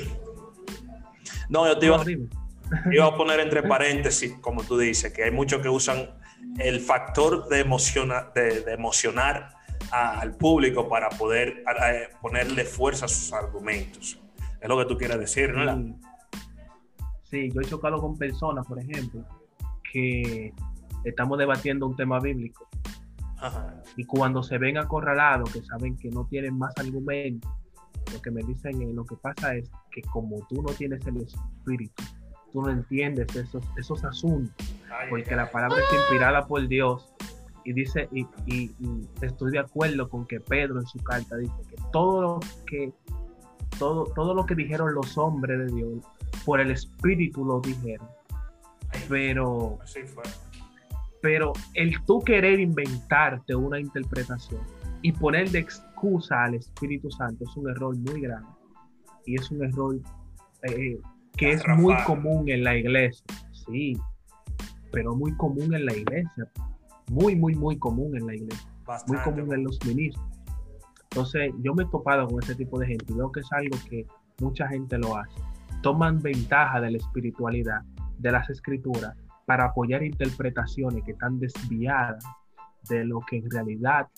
[1.48, 2.04] No, yo te iba,
[2.92, 6.10] iba, a poner entre paréntesis, como tú dices, que hay muchos que usan
[6.58, 9.50] el factor de, de, emocionar
[9.90, 11.62] al público para poder
[12.20, 14.18] ponerle fuerza a sus argumentos.
[14.60, 15.96] Es lo que tú quieres decir, ¿no?
[17.36, 19.22] Sí, yo he chocado con personas, por ejemplo,
[19.92, 20.54] que
[21.04, 22.66] estamos debatiendo un tema bíblico.
[23.94, 27.52] Y cuando se ven acorralados, que saben que no tienen más argumentos,
[28.10, 31.18] lo que me dicen es, lo que pasa es que como tú no tienes el
[31.18, 32.02] espíritu,
[32.54, 34.74] tú no entiendes esos, esos asuntos,
[35.10, 37.12] porque la palabra es inspirada por Dios.
[37.66, 38.70] Y dice, y, y,
[39.20, 42.94] estoy de acuerdo con que Pedro en su carta dice que todo lo que,
[43.78, 46.02] todo, todo lo que dijeron los hombres de Dios,
[46.46, 48.08] por el espíritu lo dijeron.
[49.08, 49.78] Pero,
[51.20, 54.60] pero el tú querer inventarte una interpretación
[55.02, 58.48] y poner de excusa al Espíritu Santo es un error muy grande.
[59.26, 59.96] Y es un error
[60.62, 60.98] eh,
[61.36, 63.24] que es muy común en la iglesia.
[63.66, 63.98] Sí,
[64.92, 66.48] pero muy común en la iglesia.
[67.10, 68.68] Muy, muy, muy común en la iglesia.
[69.08, 70.24] muy común en los ministros.
[71.10, 73.76] Entonces, yo me he topado con ese tipo de gente y veo que es algo
[73.90, 74.06] que
[74.40, 75.40] mucha gente lo hace.
[75.82, 77.82] Toman ventaja de la espiritualidad,
[78.18, 82.24] de las escrituras, para apoyar interpretaciones que están desviadas
[82.88, 84.08] de lo que en realidad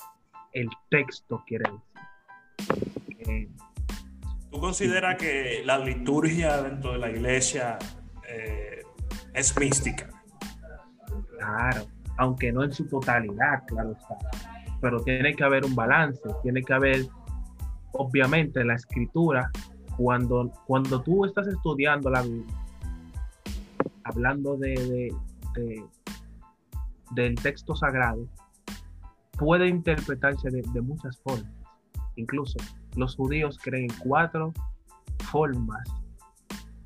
[0.52, 1.70] el texto quiere
[3.18, 3.48] decir.
[4.50, 7.78] ¿Tú consideras que la liturgia dentro de la iglesia
[8.26, 8.82] eh,
[9.34, 10.08] es mística?
[11.36, 14.16] Claro, aunque no en su totalidad, claro está.
[14.80, 17.06] Pero tiene que haber un balance, tiene que haber,
[17.92, 19.50] obviamente, la escritura.
[19.98, 22.54] Cuando, cuando tú estás estudiando la Biblia,
[24.04, 25.14] hablando de,
[27.10, 28.26] del texto sagrado,
[29.36, 31.52] puede interpretarse de, de, muchas formas.
[32.16, 32.56] Incluso
[32.96, 34.54] los judíos creen cuatro
[35.30, 35.86] formas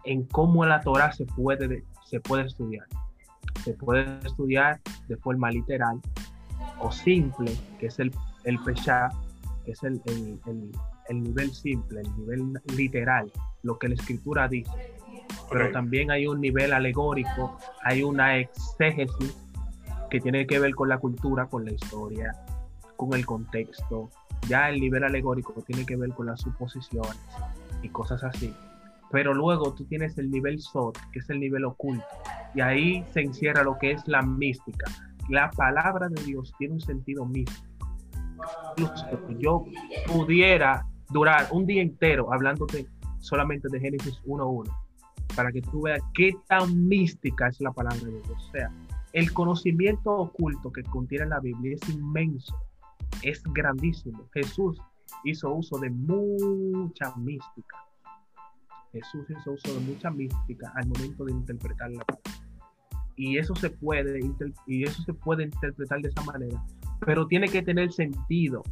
[0.05, 2.87] en cómo la Torah se puede, se puede estudiar
[3.62, 6.01] se puede estudiar de forma literal
[6.81, 8.12] o simple, que es el,
[8.44, 8.72] el que
[9.72, 10.72] es el, el,
[11.11, 13.31] nivel simple, el nivel literal,
[13.62, 14.95] lo que la escritura dice.
[15.51, 19.37] Pero también hay un nivel alegórico, hay una exégesis
[20.11, 22.35] que tiene que ver con la cultura, con la historia,
[22.97, 24.11] con el contexto.
[24.49, 27.19] Ya el nivel alegórico tiene que ver con las suposiciones
[27.83, 28.55] y cosas así.
[29.11, 32.05] Pero luego tú tienes el nivel SOT, que es el nivel oculto,
[32.55, 34.91] y ahí se encierra lo que es la mística.
[35.29, 37.69] La palabra de Dios tiene un sentido místico.
[39.38, 39.65] yo
[40.07, 42.87] pudiera durar un día entero hablándote
[43.18, 44.70] solamente de Génesis 1.1
[45.37, 48.48] para que tú veas qué tan mística es la palabra de Dios.
[48.48, 48.70] O sea,
[49.12, 52.57] el conocimiento oculto que contiene la Biblia es inmenso,
[53.22, 54.29] es grandísimo.
[54.35, 54.81] Jesús
[55.25, 57.77] hizo uso de mucha mística.
[58.92, 62.42] Jesús hizo uso de mucha mística al momento de interpretar la palabra
[63.16, 64.20] y eso se puede
[64.66, 66.62] y eso se puede interpretar de esa manera,
[67.05, 68.62] pero tiene que tener sentido,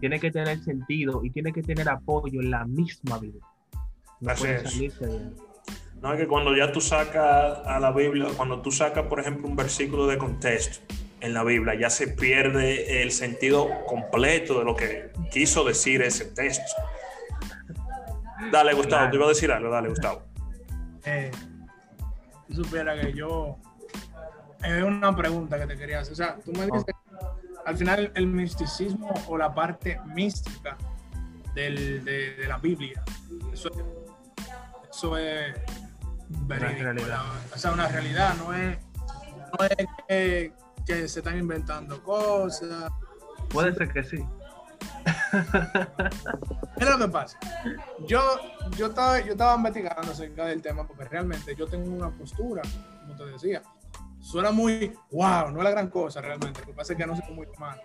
[0.00, 3.44] tiene que tener sentido y tiene que tener apoyo en la misma Biblia.
[4.20, 4.32] No
[6.02, 9.46] No, es que cuando ya tú sacas a la Biblia, cuando tú sacas, por ejemplo,
[9.46, 10.80] un versículo de contexto
[11.20, 16.24] en la Biblia, ya se pierde el sentido completo de lo que quiso decir ese
[16.26, 16.72] texto.
[18.50, 20.22] Dale, Gustavo, te iba a decir algo, dale, Gustavo.
[21.04, 21.30] Eh,
[22.52, 23.58] supiera que yo.
[24.62, 26.12] Es una pregunta que te quería hacer.
[26.12, 26.94] O sea, tú me dices,
[27.66, 30.76] al final, el misticismo o la parte mística
[31.54, 33.02] del, de, la Biblia,
[33.52, 33.70] eso,
[34.90, 35.54] eso es
[36.48, 37.22] realidad.
[37.54, 38.78] O sea, una realidad, no es,
[39.58, 40.52] no es que,
[40.86, 42.90] que se están inventando cosas.
[43.48, 44.24] Puede ser que sí.
[46.76, 47.38] Mira lo que pasa.
[48.06, 48.20] Yo,
[48.76, 52.62] yo, estaba, yo estaba investigando acerca del tema porque realmente yo tengo una postura,
[53.02, 53.62] como te decía.
[54.20, 56.60] Suena muy wow, no es la gran cosa realmente.
[56.60, 57.80] Lo que pasa es que no sé cómo mal.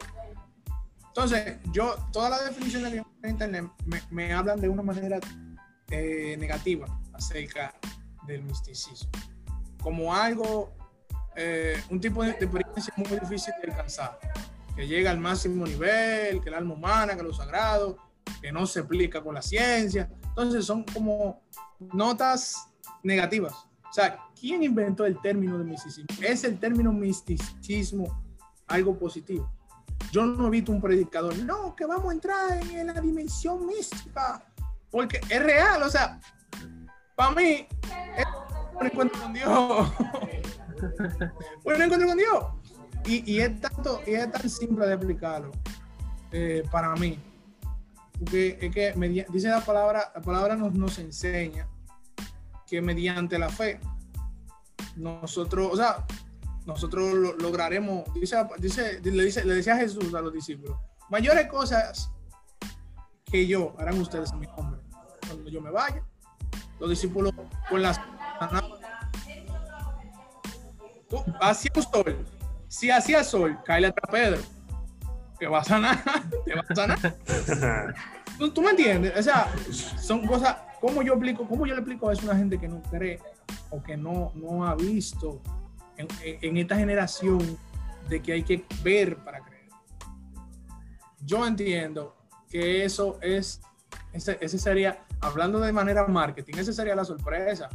[1.08, 2.93] Entonces, yo, todas las definiciones
[3.24, 5.19] en internet me, me hablan de una manera
[5.89, 7.74] eh, negativa acerca
[8.28, 9.10] del misticismo.
[9.82, 10.74] Como algo,
[11.36, 14.19] eh, un tipo de experiencia muy difícil de alcanzar
[14.76, 17.98] que llega al máximo nivel, que el alma humana, que lo sagrado,
[18.41, 20.10] que no se explica con la ciencia.
[20.24, 21.41] Entonces son como
[21.80, 22.67] notas
[23.04, 23.54] negativas.
[23.89, 26.08] O sea, ¿quién inventó el término de misticismo?
[26.21, 28.24] ¿Es el término misticismo
[28.67, 29.50] algo positivo?
[30.12, 34.43] Yo no he visto un predicador, no, que vamos a entrar en la dimensión mística,
[34.91, 36.19] porque es real, o sea,
[37.15, 37.67] para mí,
[38.17, 38.26] es
[38.80, 39.50] un encuentro con Dios.
[41.63, 42.45] un encuentro con Dios.
[43.08, 45.52] Y, es, tanto, y es tan simple de explicarlo
[46.32, 47.19] eh, para mí.
[48.17, 51.67] Porque es que dice la palabra, la palabra nos, nos enseña
[52.65, 53.80] que mediante la fe,
[54.95, 56.05] nosotros, o sea,
[56.65, 60.77] nosotros lograremos, dice, dice, le, dice, le decía Jesús a los discípulos,
[61.10, 62.12] mayores cosas
[63.25, 64.81] que yo harán ustedes en mi nombre.
[65.27, 66.03] Cuando yo me vaya,
[66.79, 67.34] los discípulos
[67.69, 67.99] con las
[71.41, 72.25] hacía un sol.
[72.67, 74.41] Si hacía sol, cae atrás Pedro.
[75.39, 76.01] Te va a sanar,
[76.45, 77.95] te va a sanar.
[78.53, 79.17] ¿Tú, me entiendes?
[79.17, 79.53] O sea,
[79.99, 80.55] son cosas,
[80.86, 83.19] ¿cómo yo explico, cómo yo le explico a eso a una gente que no cree
[83.71, 85.41] o que no, no ha visto
[85.98, 87.58] en, esta generación
[88.08, 89.69] de que hay que ver para creer?
[91.21, 92.15] Yo entiendo
[92.48, 93.62] que eso es,
[94.13, 97.67] ese, ese sería, hablando de manera marketing, esa sería la sorpresa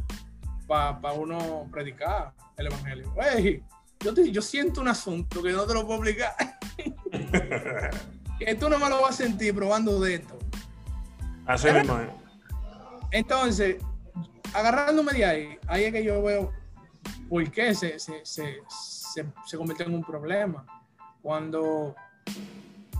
[0.65, 3.13] para uno predicar el evangelio.
[3.99, 6.33] yo, yo siento un asunto que no te lo puedo explicar.
[8.39, 10.39] que tú no me lo vas a sentir probando de esto.
[11.45, 12.20] Así mismo.
[13.11, 13.77] Entonces,
[14.53, 16.51] agarrándome de ahí, ahí es que yo veo
[17.29, 18.61] por qué se, se, se,
[19.45, 20.65] se, convierte en un problema.
[21.21, 21.95] Cuando,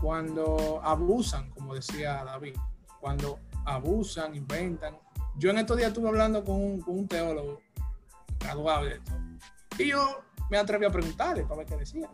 [0.00, 2.54] cuando abusan, como decía David,
[3.00, 4.96] cuando abusan, inventan.
[5.36, 7.60] Yo en estos días estuve hablando con un, con un teólogo
[8.38, 9.12] graduado de esto.
[9.78, 12.10] Y yo me atreví a preguntarle para ver qué decía.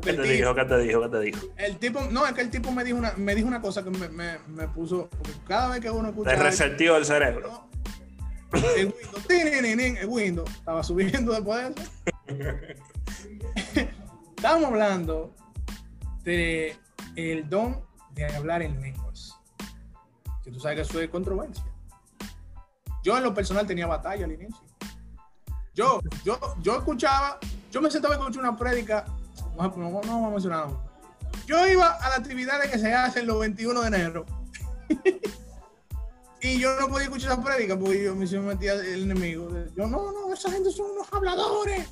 [0.00, 0.54] ¿Qué te dijo?
[0.54, 1.02] ¿Qué te dijo?
[1.02, 1.46] ¿Qué te dijo?
[1.56, 3.90] El tipo, no, es que el tipo me dijo una, me dijo una cosa que
[3.90, 6.30] me, me, me puso, porque cada vez que uno escucha...
[6.30, 7.68] Te resentió el cerebro.
[8.76, 11.92] el Windows, el Windows, estaba subiendo después de eso.
[14.36, 15.34] Estábamos hablando
[16.24, 16.76] de
[17.16, 19.38] el don de hablar en lenguas.
[20.42, 21.64] Que tú sabes que eso es controversia.
[23.02, 24.60] Yo en lo personal tenía batalla al inicio.
[25.74, 27.38] Yo, yo, yo escuchaba,
[27.70, 29.06] yo me sentaba a escuchar una prédica,
[29.56, 30.68] no, no, vamos a mencionar
[31.46, 34.26] Yo iba a la actividad que se hace los 21 de enero.
[36.40, 39.48] y yo no podía escuchar esa prédica porque yo me metía el enemigo.
[39.76, 41.88] Yo, no, no, esa gente son unos habladores.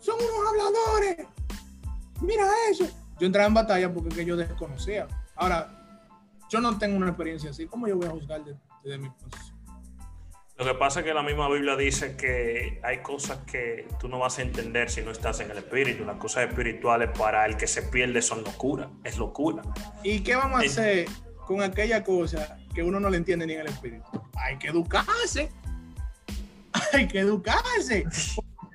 [0.00, 1.26] Son unos habladores.
[2.20, 2.84] Mira eso.
[3.18, 5.06] Yo entraba en batalla porque yo desconocía.
[5.36, 5.84] Ahora,
[6.48, 7.66] yo no tengo una experiencia así.
[7.66, 9.53] ¿Cómo yo voy a juzgar desde de mi posición?
[10.56, 14.20] Lo que pasa es que la misma Biblia dice que hay cosas que tú no
[14.20, 16.04] vas a entender si no estás en el espíritu.
[16.04, 19.62] Las cosas espirituales para el que se pierde son locura, es locura.
[20.04, 21.06] ¿Y qué vamos a hacer
[21.44, 24.04] con aquella cosa que uno no le entiende ni en el espíritu?
[24.36, 25.50] Hay que educarse.
[26.92, 28.04] Hay que educarse.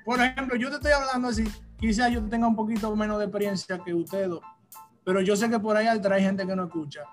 [0.04, 1.44] Por ejemplo, yo te estoy hablando así,
[1.78, 4.28] quizás yo tenga un poquito menos de experiencia que ustedes,
[5.02, 7.04] pero yo sé que por ahí hay gente que no escucha,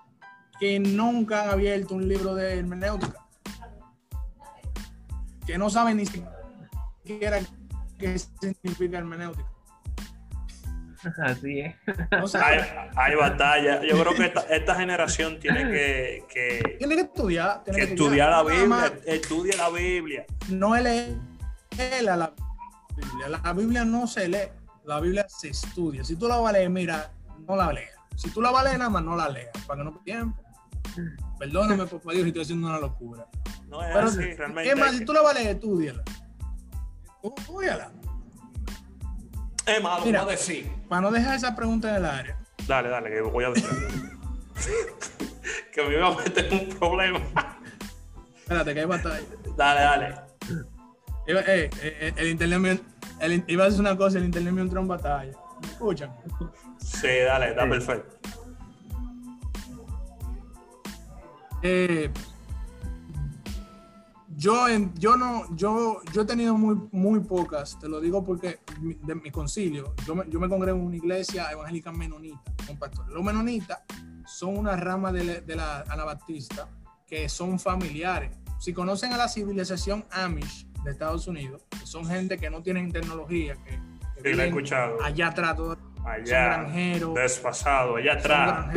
[0.60, 3.27] que nunca han abierto un libro de hermenéutica
[5.48, 7.40] que no saben ni siquiera
[7.98, 9.48] qué significa hermenéutica.
[11.24, 11.76] Así es.
[12.96, 13.82] hay, batalla.
[13.84, 17.64] Yo creo que esta, generación tiene que, tiene que estudiar.
[17.64, 19.00] Tiene que, estudiar la Biblia.
[19.06, 20.26] Estudia la Biblia.
[20.50, 21.18] No lee
[22.04, 22.34] la
[22.96, 23.40] Biblia.
[23.42, 24.50] La Biblia no se lee.
[24.86, 26.04] La Biblia se estudia.
[26.04, 27.12] Si tú la vas a leer, mira,
[27.48, 27.92] no la leas.
[28.16, 29.52] Si tú la vas a leer, nada más no la leas.
[29.66, 30.44] Para que no tiempo.
[31.40, 33.28] Perdóname, por si estoy haciendo una locura.
[33.68, 34.70] No es así, realmente.
[34.70, 36.04] Es más, si tú la vales, estudiala.
[37.24, 37.92] Estudiala.
[39.66, 40.72] Es más, Mira, a decir.
[40.88, 42.40] Para no dejar esa pregunta en el área.
[42.66, 43.70] Dale, dale, que voy a decir.
[45.74, 47.20] que me iba a meter en un problema.
[48.38, 49.26] Espérate, que hay batalla.
[49.56, 50.16] Dale, dale.
[51.28, 52.82] Iba, eh, eh, el internet
[53.20, 55.32] el, iba a decir una cosa, el internet me entró en batalla.
[55.62, 56.16] ¿Me escuchan?
[56.78, 58.16] Sí, dale, está perfecto.
[61.64, 62.12] Eh,
[64.38, 68.60] yo, en, yo no, yo, yo he tenido muy, muy pocas, te lo digo porque
[68.80, 73.10] de mi concilio, yo me, yo me congrego en una iglesia evangélica menonita, un pastor.
[73.10, 73.80] Los menonitas
[74.28, 76.69] son una rama de, de la anabaptista
[77.08, 78.38] que son familiares.
[78.60, 82.91] Si conocen a la civilización Amish de Estados Unidos, que son gente que no tienen
[82.91, 83.80] tecnología, que,
[84.21, 85.02] que sí, he escuchado.
[85.02, 88.67] allá atrás, todo, allá, son granjeros, desfasado, allá atrás,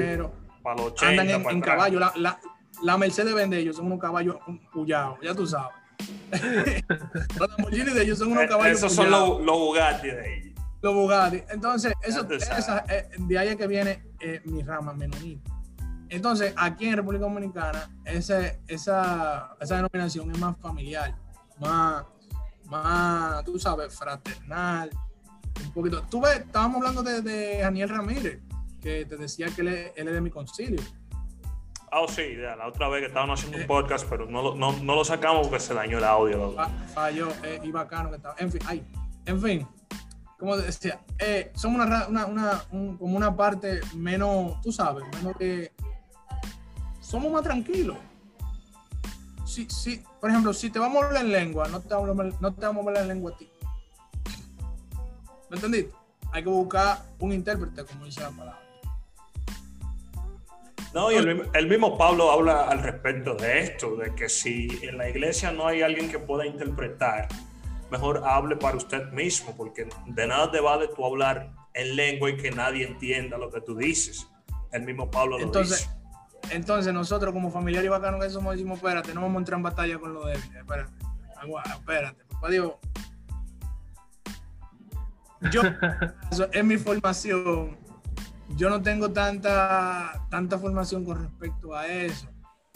[1.03, 2.01] andan en, en caballo.
[2.01, 2.41] La, la,
[2.83, 4.37] la Mercedes de ellos son unos caballos
[4.73, 5.75] puyados, ya tú sabes.
[7.39, 10.61] los Lamborghini de ellos son unos eh, caballos Esos son los, los Bugatti de ellos.
[10.83, 11.43] Los Bugatti.
[11.51, 15.51] Entonces, eso, esa- eh, de ahí es que viene eh, mi rama menonita.
[16.09, 21.15] Entonces, aquí en República Dominicana, ese, esa, esa denominación es más familiar,
[21.61, 22.05] más,
[22.65, 24.91] más, tú sabes, fraternal,
[25.65, 26.03] un poquito.
[26.11, 28.41] Tú ves, estábamos hablando de, de Daniel Ramírez,
[28.81, 30.81] que te decía que él es de mi concilio.
[31.93, 33.63] Ah, sí, ya, la otra vez que estábamos haciendo Eh.
[33.63, 36.37] un podcast, pero no, lo- no, no lo sacamos porque se dañó el audio.
[36.37, 36.55] loco.
[36.57, 38.35] Fa- falló eh, y bacano que estaba.
[38.39, 38.87] En fin, ay,
[39.27, 39.67] en fin,
[40.39, 45.37] como decía, eh, somos una, una, una- un- como una parte menos, tú sabes, menos
[45.37, 45.73] que
[47.01, 47.97] somos más tranquilos.
[49.45, 52.13] Si, si, por ejemplo, si te vamos a hablar en lengua, no te vamos a
[52.13, 53.51] hablar, no te vamos a hablar en lengua a ti.
[55.51, 55.93] ¿Me entendiste?
[56.33, 58.61] Hay que buscar un intérprete, como dice la palabra.
[60.93, 64.67] No, y el, mismo- el mismo Pablo habla al respecto de esto, de que si
[64.83, 67.29] en la iglesia no hay alguien que pueda interpretar,
[67.91, 72.37] mejor hable para usted mismo, porque de nada te vale tú hablar en lengua y
[72.37, 74.27] que nadie entienda lo que tú dices.
[74.73, 75.89] El mismo Pablo lo Entonces,
[76.43, 76.57] dice.
[76.57, 79.63] entonces nosotros como familiares y bacanos que somos, decimos, espérate, no vamos a entrar en
[79.63, 80.93] batalla con los débiles, espérate,
[81.37, 82.73] agua, espérate, papá Dios.
[85.53, 85.63] Yo,
[86.33, 87.79] eso es mi formación,
[88.57, 92.29] yo no tengo tanta, tanta formación con respecto a eso.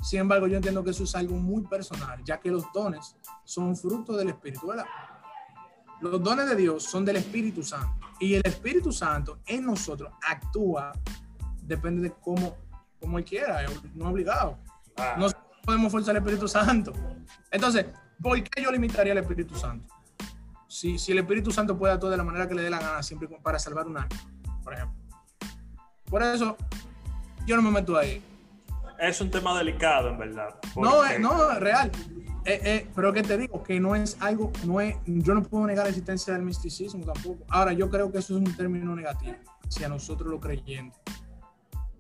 [0.03, 3.75] Sin embargo, yo entiendo que eso es algo muy personal, ya que los dones son
[3.77, 4.87] fruto del Espíritu, ¿verdad?
[6.01, 8.07] Los dones de Dios son del Espíritu Santo.
[8.21, 10.93] Y el Espíritu Santo en nosotros actúa,
[11.63, 12.57] depende de cómo,
[13.01, 14.59] cómo Él quiera, no obligado.
[14.97, 15.29] Ah, No
[15.65, 16.93] podemos forzar al Espíritu Santo.
[17.51, 17.87] Entonces,
[18.23, 19.93] ¿por qué yo limitaría al Espíritu Santo?
[20.69, 23.03] Si, si el Espíritu Santo puede actuar de la manera que le dé la gana,
[23.03, 24.09] siempre para salvar un alma,
[24.63, 25.04] por ejemplo.
[26.15, 26.57] Por eso,
[27.45, 28.23] yo no me meto ahí.
[29.01, 30.55] es un tema delicado, en verdad.
[30.77, 31.91] No, eh, no, es real.
[32.45, 35.67] Eh, eh, pero que te digo que no es algo, no es, yo no puedo
[35.67, 37.45] negar la existencia del misticismo tampoco.
[37.49, 39.35] Ahora, yo creo que eso es un término negativo
[39.67, 41.01] hacia nosotros los creyentes.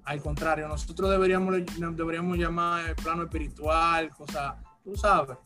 [0.04, 1.56] Al contrario, nosotros deberíamos,
[1.96, 5.38] deberíamos llamar el plano espiritual, cosas, tú sabes.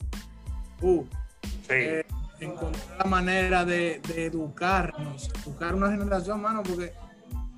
[0.82, 1.04] Uh,
[1.42, 1.68] sí.
[1.70, 2.06] eh,
[2.38, 6.92] encontrar la manera de, de educarnos, educar una generación, mano, porque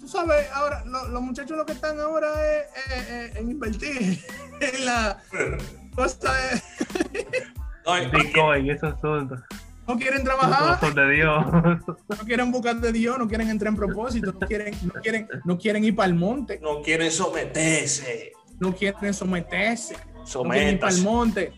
[0.00, 2.64] tú sabes, ahora lo- los muchachos lo que están ahora es,
[2.96, 4.18] es- es- en invertir
[4.60, 5.18] en la
[5.94, 6.62] cosa de-
[7.86, 9.36] No, Bitcoin, ese asunto.
[9.86, 11.44] no quieren trabajar, ojos de Dios.
[12.08, 15.58] no quieren buscar de Dios, no quieren entrar en propósito, no quieren, no quieren, no
[15.58, 18.32] quieren ir para el monte, no quieren someterse.
[18.58, 19.96] no quieren someterse,
[20.34, 21.52] no quieren ir para el monte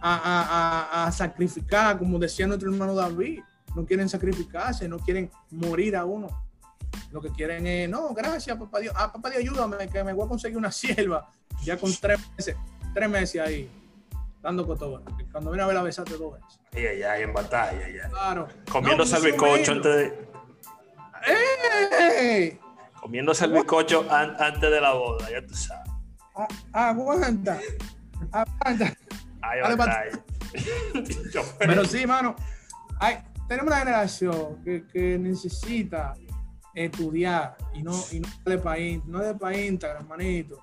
[0.00, 3.40] a, a- a- a sacrificar, como decía nuestro hermano David,
[3.74, 6.45] no quieren sacrificarse, no quieren morir a uno.
[7.12, 8.94] Lo que quieren es, no, gracias, papá Dios.
[8.96, 11.30] Ah, papá Dios, ayúdame, que me voy a conseguir una sierva.
[11.62, 12.56] Ya con tres meses,
[12.94, 13.70] tres meses ahí,
[14.42, 15.00] dando cotoba.
[15.32, 16.60] Cuando viene a ver la besate dos veces.
[16.74, 18.08] Ay, ay, ay, en batalla, ya.
[18.10, 18.48] Claro.
[18.70, 20.26] Comiéndose No, el bizcocho antes de.
[22.20, 22.58] ¡Ey!
[23.00, 25.90] Comiéndose el bizcocho an- antes de la boda, ya tú sabes.
[26.72, 27.58] Ah, Aguanta.
[28.32, 28.92] Aguanta.
[29.40, 30.18] Ay, batalla.
[31.58, 32.34] Pero sí, mano,
[33.00, 36.14] hay, tenemos una generación que, que necesita
[36.76, 40.62] estudiar y no, y no de para no de para Instagram, manito.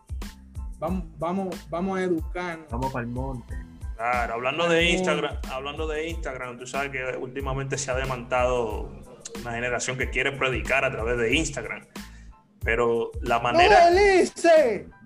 [0.79, 2.67] Vamos, vamos, vamos a educarnos.
[2.69, 3.55] Vamos para el monte.
[3.97, 8.91] Claro, hablando de Instagram, hablando de Instagram, tú sabes que últimamente se ha demandado
[9.41, 11.85] una generación que quiere predicar a través de Instagram.
[12.61, 13.89] Pero la manera,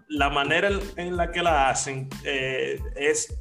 [0.09, 3.37] la manera en- en la que la hacen eh, es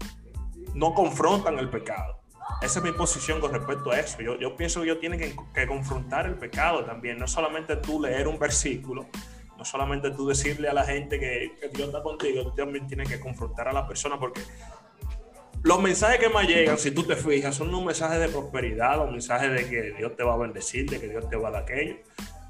[0.74, 2.20] no confrontan el pecado.
[2.62, 4.20] Esa es mi posición con respecto a eso.
[4.22, 7.18] Yo, yo pienso que ellos tienen que, que confrontar el pecado también.
[7.18, 9.06] No solamente tú leer un versículo,
[9.56, 13.09] no solamente tú decirle a la gente que, que Dios está contigo, tú también tienes
[13.09, 14.40] que confrontar a la persona porque
[15.62, 19.11] los mensajes que más llegan, si tú te fijas, son unos mensajes de prosperidad, los
[19.11, 21.62] mensajes de que Dios te va a bendecir, de que Dios te va a dar
[21.62, 21.96] aquello.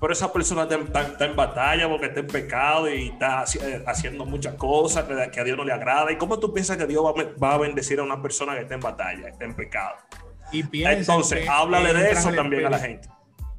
[0.01, 3.83] Pero esa persona está, está- está en batalla porque está en pecado y está eh,
[3.87, 6.13] haciendo muchas cosas que, que a Dios no le agrada.
[6.13, 8.75] ¿Y cómo tú piensas que Dios va va a bendecir a una persona que está
[8.75, 9.97] en batalla, está en pecado?
[10.53, 13.09] Y Entonces, que háblale de eso también a la gente.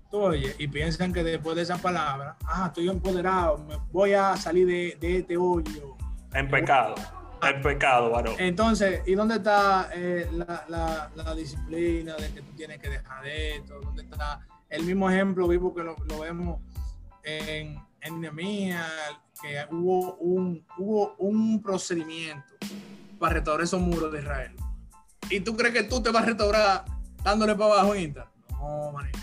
[0.09, 4.37] Tú oye, y piensan que después de esa palabra, ah, estoy empoderado, me voy a
[4.37, 5.97] salir de, de este hoyo.
[6.33, 6.95] En pecado.
[7.43, 8.35] En pecado, varón.
[8.39, 13.27] Entonces, ¿y dónde está eh, la, la- la disciplina de que tú tienes que dejar
[13.27, 13.81] esto?
[13.81, 14.39] ¿Dónde está
[14.69, 16.59] el mismo ejemplo vivo que lo, lo vemos
[17.23, 18.21] en, en
[19.41, 22.55] que hubo un, hubo un procedimiento
[23.19, 24.51] para restaurar esos muros de Israel?
[25.29, 26.85] ¿Y tú crees que tú te vas a restaurar
[27.23, 28.27] dándole para abajo en?
[28.51, 29.19] No, manito,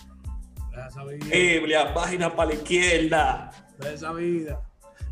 [0.89, 1.27] esa vida.
[1.31, 3.51] Biblia, página para la izquierda.
[3.79, 4.61] Deja esa vida.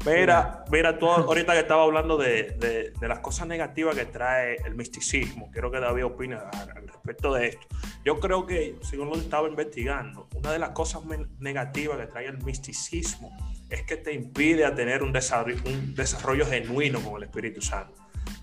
[0.05, 4.57] Mira, mira, tú ahorita que estaba hablando de, de, de, las cosas negativas que trae
[4.64, 7.66] el misticismo, quiero que David opine al respecto de esto.
[8.05, 11.03] Yo creo que, según lo estaba investigando, una de las cosas
[11.38, 13.30] negativas que trae el misticismo
[13.70, 17.94] es que te impide a tener un desarrollo, un desarrollo genuino con el Espíritu Santo.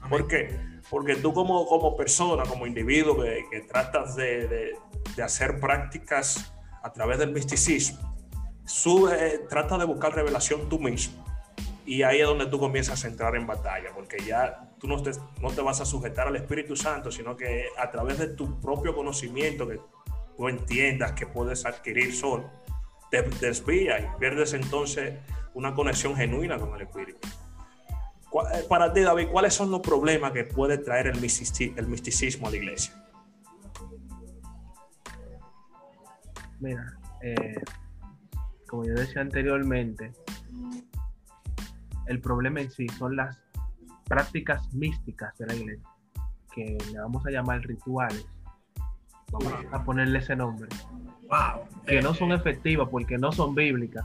[0.10, 0.58] ¿Por qué?
[0.90, 4.72] Porque tú como, como persona, como individuo que, que tratas de, de,
[5.16, 6.52] de, hacer prácticas
[6.82, 8.16] a través del misticismo,
[8.66, 11.29] sube, trata de buscar revelación tú mismo.
[11.90, 15.10] Y ahí es donde tú comienzas a entrar en batalla, porque ya tú no te,
[15.42, 18.94] no te vas a sujetar al Espíritu Santo, sino que a través de tu propio
[18.94, 19.82] conocimiento que
[20.38, 22.48] tú entiendas que puedes adquirir solo,
[23.10, 25.16] te desvía y pierdes entonces
[25.56, 27.28] una conexión genuina con el Espíritu.
[27.28, 32.56] Eh, para ti, David, ¿cuáles son los problemas que puede traer el misticismo a la
[32.56, 33.04] iglesia?
[36.60, 37.64] Mira, eh,
[38.68, 40.14] como yo decía anteriormente,
[42.10, 43.40] el problema en sí son las
[44.06, 45.88] prácticas místicas de la iglesia,
[46.54, 48.26] que le vamos a llamar rituales.
[49.32, 50.68] Vamos a ponerle ese nombre.
[51.30, 51.64] Wow.
[51.86, 54.04] Que no son efectivas porque no son bíblicas.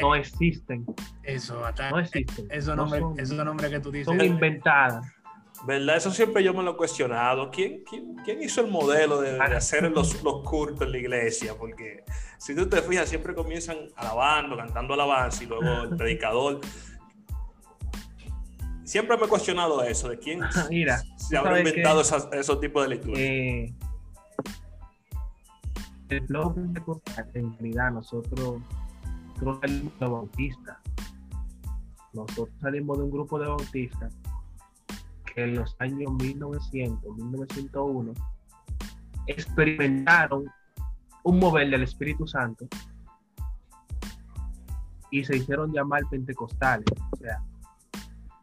[0.00, 0.84] No existen.
[1.22, 2.48] Eso, acá, no existen.
[2.50, 4.06] Esos no nombres son- eso nombre que tú dices.
[4.06, 5.06] Son inventadas.
[5.68, 5.96] ¿Verdad?
[5.96, 7.48] Eso siempre yo me lo he cuestionado.
[7.52, 11.54] ¿Quién, quién, quién hizo el modelo de, de hacer los, los cultos en la iglesia?
[11.56, 12.02] Porque
[12.38, 16.60] si tú te fijas, siempre comienzan alabando, cantando alabanza y luego el predicador.
[18.84, 22.88] Siempre me he cuestionado eso, de quién Mira, se habrá inventado esas- esos tipos de
[22.90, 23.18] lecturas.
[23.18, 23.74] eh,
[26.10, 26.26] el
[27.34, 28.60] en realidad nosotros,
[29.28, 30.78] nosotros salimos de bautistas.
[32.12, 34.14] Nosotros salimos de un grupo de bautistas
[35.34, 38.12] que en los años 1900, 1901,
[39.26, 40.44] experimentaron
[41.24, 42.66] un mover del Espíritu Santo
[45.10, 46.86] y se hicieron llamar pentecostales.
[47.12, 47.42] O sea,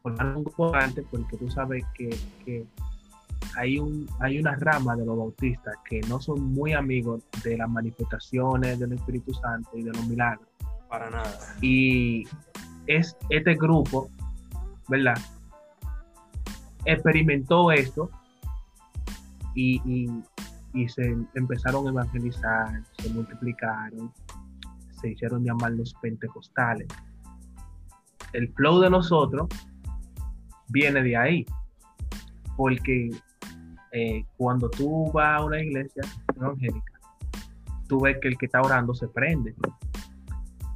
[0.02, 2.10] formaron un grupo antes porque tú sabes que,
[2.46, 2.66] que
[3.56, 7.70] hay, un, hay una rama de los bautistas que no son muy amigos de las
[7.70, 10.48] manifestaciones del Espíritu Santo y de los milagros.
[10.90, 11.38] Para nada.
[11.62, 12.24] Y
[12.88, 14.10] es este grupo,
[14.90, 15.18] ¿verdad?
[16.86, 18.10] Experimentó esto
[19.56, 20.24] y, y-
[20.74, 24.12] y se empezaron a evangelizar, se multiplicaron,
[25.02, 26.88] se hicieron llamar los pentecostales.
[28.32, 29.50] El flow de nosotros
[30.72, 31.46] viene de ahí,
[32.56, 33.10] porque
[33.92, 36.04] eh, cuando tú vas a una iglesia
[36.36, 37.00] evangélica,
[37.88, 39.54] tú ves que el que está orando se prende,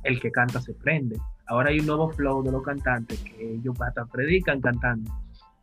[0.03, 1.17] el que canta se prende.
[1.47, 5.11] Ahora hay un nuevo flow de los cantantes que ellos hasta predican cantando.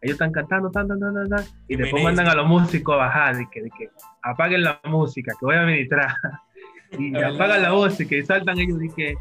[0.00, 2.98] Ellos están cantando, tan, tan, tan, tan, tan, y después mandan a los músicos a
[2.98, 3.90] bajar, de que, de que
[4.22, 6.12] apaguen la música, que voy a ministrar.
[6.98, 9.14] y apagan la música y saltan ellos y que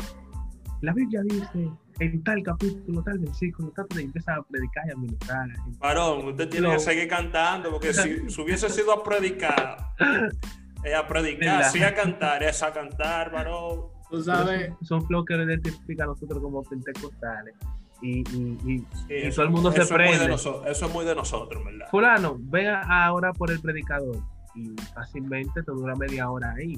[0.81, 1.69] la Biblia dice
[2.01, 5.47] en tal capítulo, tal versículo, tal, y empiezan a predicar y a ministrar.
[5.79, 6.73] Varón, usted tiene No.
[6.73, 9.77] que seguir cantando, porque si, si hubiese sido a predicar,
[10.83, 13.81] eh, a predicar, sí a cantar, es a cantar, varón.
[14.09, 17.53] Tú sabes, son, son flows que nos identifican a nosotros como pentecostales.
[18.01, 20.33] Y, y, y, Sí, y eso- todo el mundo se eso es muy de prende.
[20.33, 21.85] eso es muy de nosotros, ¿verdad?
[21.91, 24.17] fulano, ve a- ahora por el predicador
[24.55, 26.75] y fácilmente te dura media hora ahí.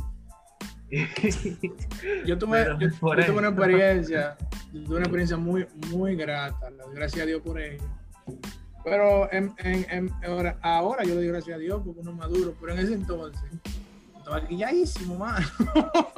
[2.26, 4.38] yo tuve, yo, tuve una experiencia,
[4.72, 7.84] yo tuve una experiencia muy, muy grata, gracias a Dios por ello.
[8.84, 12.18] Pero en, en- en- ahora, ahora yo le doy gracias a Dios porque uno es
[12.18, 13.42] maduro, pero en ese entonces
[14.18, 15.48] estaba quilladísimo, mano.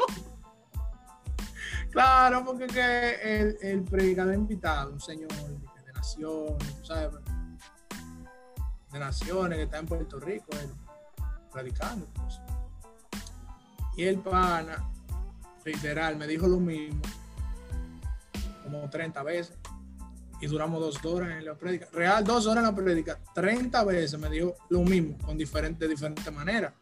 [1.91, 5.49] claro, porque que el, el predicador invitado, un señor de,
[5.85, 7.11] de naciones, tú sabes,
[8.91, 10.69] de naciones que está en Puerto Rico, él,
[11.51, 12.07] predicando.
[12.15, 12.39] pues.
[13.95, 14.89] Y el pana,
[15.63, 17.01] literal, me dijo lo mismo
[18.65, 19.57] como 30 veces.
[20.41, 21.87] Y duramos dos horas en la prédica.
[21.93, 23.17] Real, dos horas en la prédica.
[23.33, 26.73] 30 veces me dijo lo mismo, con diferentes, diferentes maneras.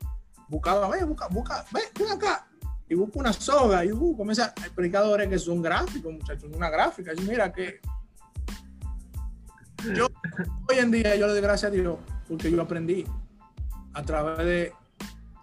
[0.47, 2.47] Buscaba, ve, busca, busca, ve, ven acá.
[2.89, 3.85] Y busca una soga.
[3.85, 4.53] Y uh, comienza.
[4.61, 7.13] Hay predicadores que son gráficos, muchachos, una gráfica.
[7.13, 7.79] Y mira que.
[9.95, 10.07] Yo,
[10.69, 11.97] hoy en día, yo le doy gracias a Dios
[12.27, 13.05] porque yo aprendí
[13.93, 14.73] a través de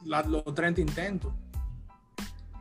[0.05, 1.33] los 30 intentos.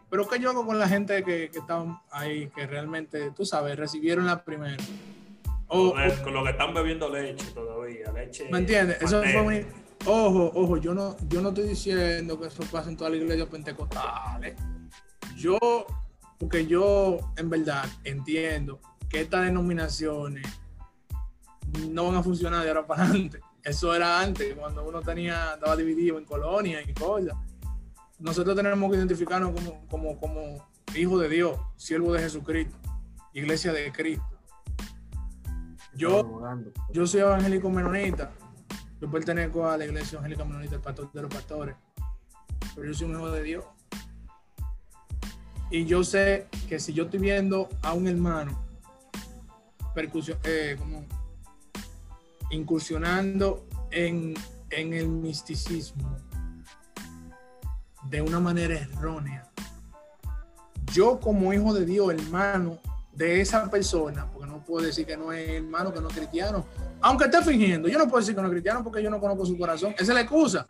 [0.09, 3.77] Pero ¿qué yo hago con la gente que, que estaban ahí, que realmente, tú sabes,
[3.77, 4.77] recibieron la primera?
[5.67, 8.47] O, Con, el- con lo que están bebiendo leche todavía, leche.
[8.51, 9.01] ¿Me entiendes?
[9.01, 9.65] Eso fue muy...
[10.05, 13.47] Ojo, ojo, yo no, yo no estoy diciendo que eso pasa en todas las iglesias
[13.49, 14.55] pentecostales.
[15.35, 15.57] Yo,
[16.39, 18.79] porque yo en verdad entiendo
[19.09, 20.47] que estas denominaciones
[21.89, 23.39] no van a funcionar de ahora para adelante.
[23.63, 27.35] Eso era antes, cuando uno tenía, estaba dividido en colonias y cosas.
[28.19, 32.77] Nosotros tenemos que identificarnos como, como, como hijos de Dios, siervos de Jesucristo,
[33.33, 34.25] iglesia de Cristo.
[35.95, 36.41] Yo,
[36.91, 38.31] yo soy evangélico menonita.
[39.01, 41.75] Yo pertenezco a la iglesia evangélica menonita, el pastor de los pastores.
[42.75, 43.65] Pero yo soy un hijo de Dios.
[45.71, 48.59] Y yo sé que si yo estoy viendo a un hermano
[49.95, 51.05] percusión, eh, como
[52.51, 54.33] incursionando en,
[54.71, 56.17] en el misticismo
[58.09, 59.47] de una manera errónea,
[60.91, 62.79] yo como hijo de Dios, hermano
[63.13, 66.65] de esa persona, porque no puedo decir que no es hermano, que no es cristiano,
[67.01, 69.45] aunque esté fingiendo, yo no puedo decir que no es cristiano porque yo no conozco
[69.45, 70.67] su corazón, esa es la excusa.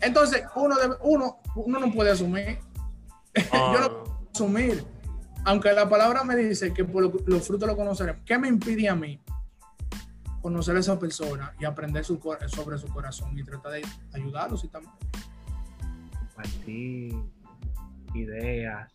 [0.00, 2.58] Entonces, uno, debe- uno, uno no puede asumir,
[3.52, 4.84] yo no puedo asumir,
[5.44, 8.94] aunque la palabra me dice que por los frutos lo conoceremos, ¿qué me impide a
[8.96, 9.20] mí
[10.42, 12.18] conocer a esa persona y aprender su
[12.48, 14.92] sobre su corazón y tratar de ayudarlo si también?
[16.36, 17.14] Compartir
[18.14, 18.92] ideas.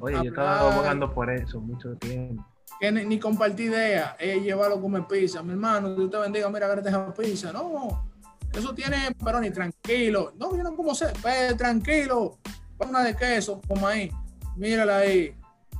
[0.00, 0.26] Oye, yo Hablar.
[0.26, 2.44] estaba abogando por eso mucho tiempo.
[2.80, 5.42] que ni, ni compartir ideas, es llevarlo a comer pizza.
[5.42, 7.52] Mi hermano, Dios te bendiga, mira, agárrate esa pizza.
[7.52, 8.10] No,
[8.52, 10.32] eso tiene, pero ni tranquilo.
[10.38, 12.38] No, yo no como sé, pues, tranquilo.
[12.78, 14.10] Una de queso, como ahí.
[14.56, 15.36] Mírala ahí.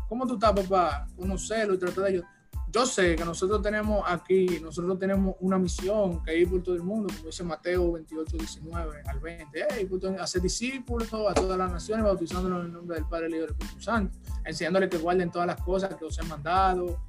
[0.09, 1.07] ¿Cómo tú estás, papá?
[1.17, 2.31] Conocerlo y tratar de ayudar.
[2.73, 6.83] Yo sé que nosotros tenemos aquí, nosotros tenemos una misión que ir por todo el
[6.83, 9.67] mundo, como dice Mateo 28, 19 al 20.
[9.69, 13.45] Hey, hacer discípulos a todas las naciones, bautizándolos en el nombre del Padre, el Hijo
[13.45, 17.01] y del Espíritu Santo enseñándole que guarden todas las cosas que os he mandado.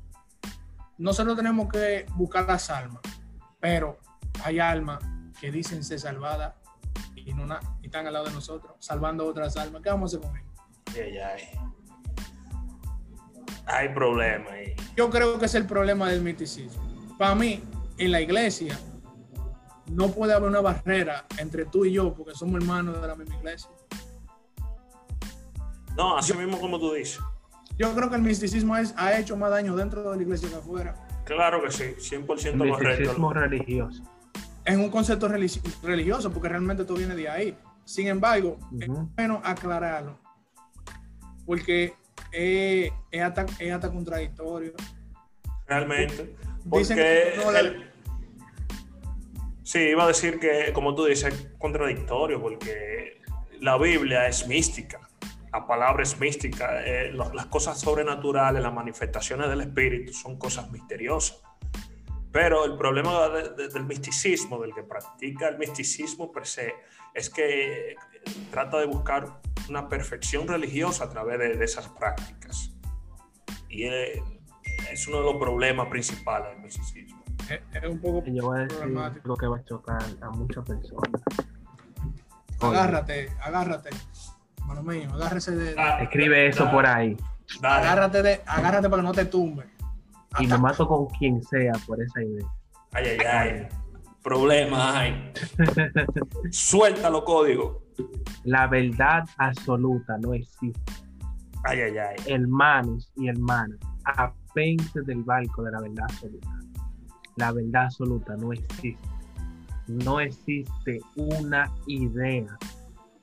[0.98, 3.02] Nosotros tenemos que buscar las almas,
[3.60, 4.00] pero
[4.44, 5.04] hay almas
[5.40, 6.56] que dicen ser salvadas
[7.16, 7.48] y, no
[7.82, 9.82] y están al lado de nosotros, salvando otras almas.
[9.82, 10.52] ¿Qué vamos a hacer con ellos?
[10.94, 11.44] Ay, ay.
[13.66, 14.74] Hay problemas ahí.
[14.96, 16.82] Yo creo que es el problema del misticismo.
[17.18, 17.62] Para mí,
[17.98, 18.78] en la iglesia,
[19.92, 23.36] no puede haber una barrera entre tú y yo, porque somos hermanos de la misma
[23.38, 23.70] iglesia.
[25.96, 27.20] No, así mismo como tú dices.
[27.78, 30.56] Yo creo que el misticismo es, ha hecho más daño dentro de la iglesia que
[30.56, 30.96] afuera.
[31.26, 32.88] Claro que sí, 100% El correcto.
[33.00, 34.04] misticismo religioso.
[34.66, 37.58] en un concepto religi- religioso, porque realmente todo viene de ahí.
[37.84, 39.10] Sin embargo, es Ujú.
[39.16, 40.18] bueno aclararlo,
[41.46, 41.94] porque
[42.32, 44.74] es, es hasta, es hasta contradictorio.
[45.68, 46.36] Realmente.
[46.66, 47.90] Dicen Porque no el-
[49.64, 53.22] Sí, iba a decir que, como tú dices, es contradictorio, porque
[53.62, 55.00] la Biblia es mística.
[55.52, 56.84] La palabra es mística.
[56.86, 61.42] eh, lo- las cosas sobrenaturales, las manifestaciones del Espíritu son cosas misteriosas.
[62.32, 66.74] Pero el problema de- de- del misticismo, del que practica el misticismo per se,
[67.14, 67.96] es que eh,
[68.52, 69.40] trata de buscar
[69.70, 72.72] una perfección religiosa a través de, de esas prácticas.
[73.70, 74.22] Y eh,
[74.92, 77.24] es uno de los problemas principales del misticismo.
[77.50, 79.28] Es, es un poco yo voy a decir problemático.
[79.28, 81.22] lo que va a chocar a muchas personas.
[82.62, 83.90] Agárrate, agárrate.
[84.60, 85.76] Hermano mío, agárrese de.
[85.78, 87.18] Ah, Escribe eso dale, por ahí.
[87.60, 87.88] dale.
[87.88, 89.66] agárrate de, agárrate para que no te tumbe.
[90.40, 92.48] Y me mato con quien sea por esa idea.
[92.94, 93.68] Ay, ay, ay.
[94.24, 95.34] Problemas hay.
[96.52, 97.84] Suéltalo, código.
[98.46, 100.94] La verdad absoluta no existe.
[101.66, 102.16] Ay, ay, ay.
[102.28, 106.60] Hermanos y hermanas, apense del barco de la verdad absoluta.
[107.36, 108.98] La verdad absoluta no existe.
[109.88, 112.58] No existe una idea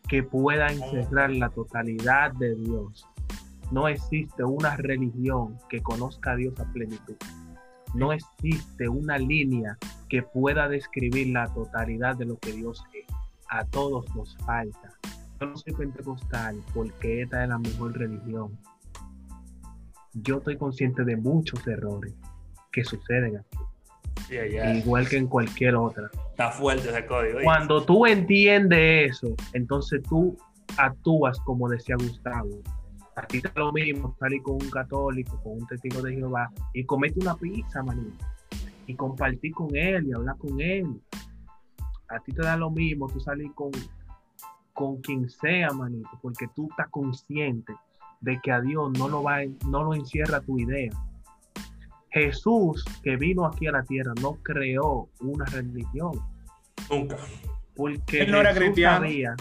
[0.06, 3.06] que pueda encerrar la totalidad de Dios.
[3.70, 7.16] No existe una religión que conozca a Dios a plenitud.
[7.94, 9.78] No existe una línea
[10.10, 13.06] que pueda describir la totalidad de lo que Dios es.
[13.48, 14.92] A todos nos falta.
[15.40, 18.58] Yo no soy pentecostal porque esta es la mejor religión.
[20.12, 22.12] Yo estoy consciente de muchos errores
[22.72, 24.36] que suceden aquí,
[24.78, 26.10] igual que en cualquier otra.
[26.30, 27.38] Está fuerte ese código.
[27.42, 30.36] Cuando tú entiendes eso, entonces tú
[30.76, 32.60] actúas como decía Gustavo.
[33.14, 36.84] A ti te lo mismo salir con un católico, con un testigo de Jehová y
[36.84, 38.24] comete una pizza, manito.
[38.90, 41.00] Y compartir con él y hablar con él.
[42.08, 43.70] A ti te da lo mismo tú salir con,
[44.72, 47.72] con quien sea, manito, porque tú estás consciente
[48.20, 49.38] de que a Dios no lo, va,
[49.68, 50.90] no lo encierra tu idea.
[52.10, 56.20] Jesús, que vino aquí a la tierra, no creó una religión
[56.90, 57.16] Nunca.
[57.76, 59.06] porque Él no era Jesús cristiano.
[59.06, 59.36] sabía.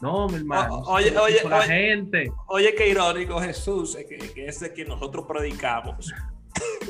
[0.00, 0.74] No, mi hermano.
[0.74, 1.66] O- oye, oye, la oye.
[1.68, 2.32] gente.
[2.48, 6.12] Oye, qué irónico Jesús, que, que es de quien nosotros predicamos.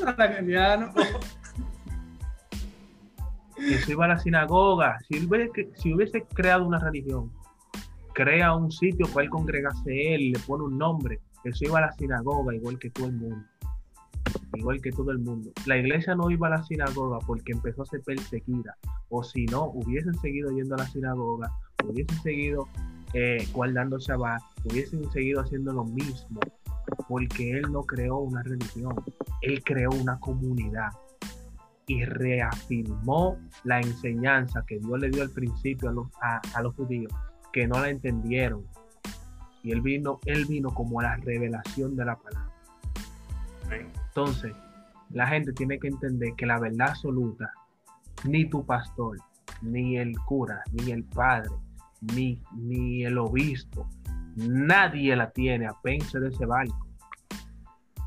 [3.60, 4.98] Jesús iba a la sinagoga.
[5.08, 5.18] Si
[5.92, 7.30] hubiese, creado una religión,
[8.14, 11.20] crea un sitio para él congregarse él, le pone un nombre.
[11.42, 13.44] Jesús iba a la sinagoga igual que todo el mundo.
[14.54, 15.50] Igual que todo el mundo.
[15.66, 18.76] La iglesia no iba a la sinagoga porque empezó a ser perseguida.
[19.08, 21.50] O si no, hubiesen seguido yendo a la sinagoga,
[21.84, 22.68] hubiesen seguido
[23.14, 26.40] eh, guardando Shabbat, hubiesen seguido haciendo lo mismo.
[27.08, 28.94] porque él no creó una religión,
[29.42, 30.90] él creó una comunidad
[31.86, 37.12] y reafirmó la enseñanza que Dios le dio al principio a los, a, los judíos,
[37.52, 38.64] que no la entendieron.
[39.62, 42.52] Y él vino, él vino como a la revelación de la palabra.
[43.70, 44.52] Entonces,
[45.10, 47.50] la gente tiene que entender que la verdad absoluta,
[48.24, 49.18] ni tu pastor,
[49.62, 51.50] ni el cura, ni el padre,
[52.14, 53.88] ni, ni el obispo,
[54.36, 56.86] nadie la tiene, apense de ese barco.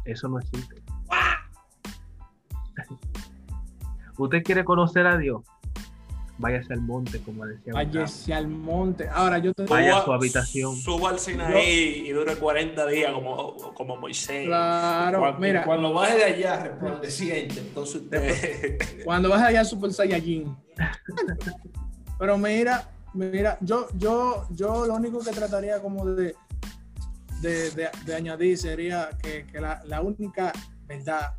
[0.05, 0.82] Eso no existe.
[4.17, 5.43] ¿Usted quiere conocer a Dios?
[6.37, 7.73] váyase al monte, como decía.
[7.73, 9.07] Váyase al monte.
[9.07, 10.75] Ahora yo te Vaya a su habitación.
[10.75, 14.45] Suba al Sinaí y dure 40 días como, como Moisés.
[14.45, 15.63] Claro, cuando, mira.
[15.63, 18.77] Cuando baje de allá, resplandeciente, entonces usted.
[19.05, 20.55] Cuando baje de allá, Super Saiyajin.
[22.19, 26.35] Pero mira, mira, yo, yo, yo lo único que trataría como de,
[27.41, 30.53] de, de, añadir sería que, que la, la única
[30.85, 31.35] verdad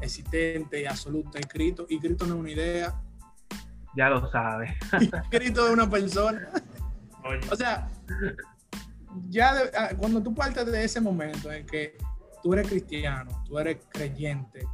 [0.00, 3.02] existente y absoluta es Cristo, y Cristo no es una idea,
[3.96, 4.76] ya lo sabe.
[5.32, 6.48] Escrito de una persona.
[7.50, 7.90] O sea,
[9.28, 11.96] ya ah, cuando tú partes de ese momento en que
[12.42, 14.66] tú eres cristiano, tú eres creyente,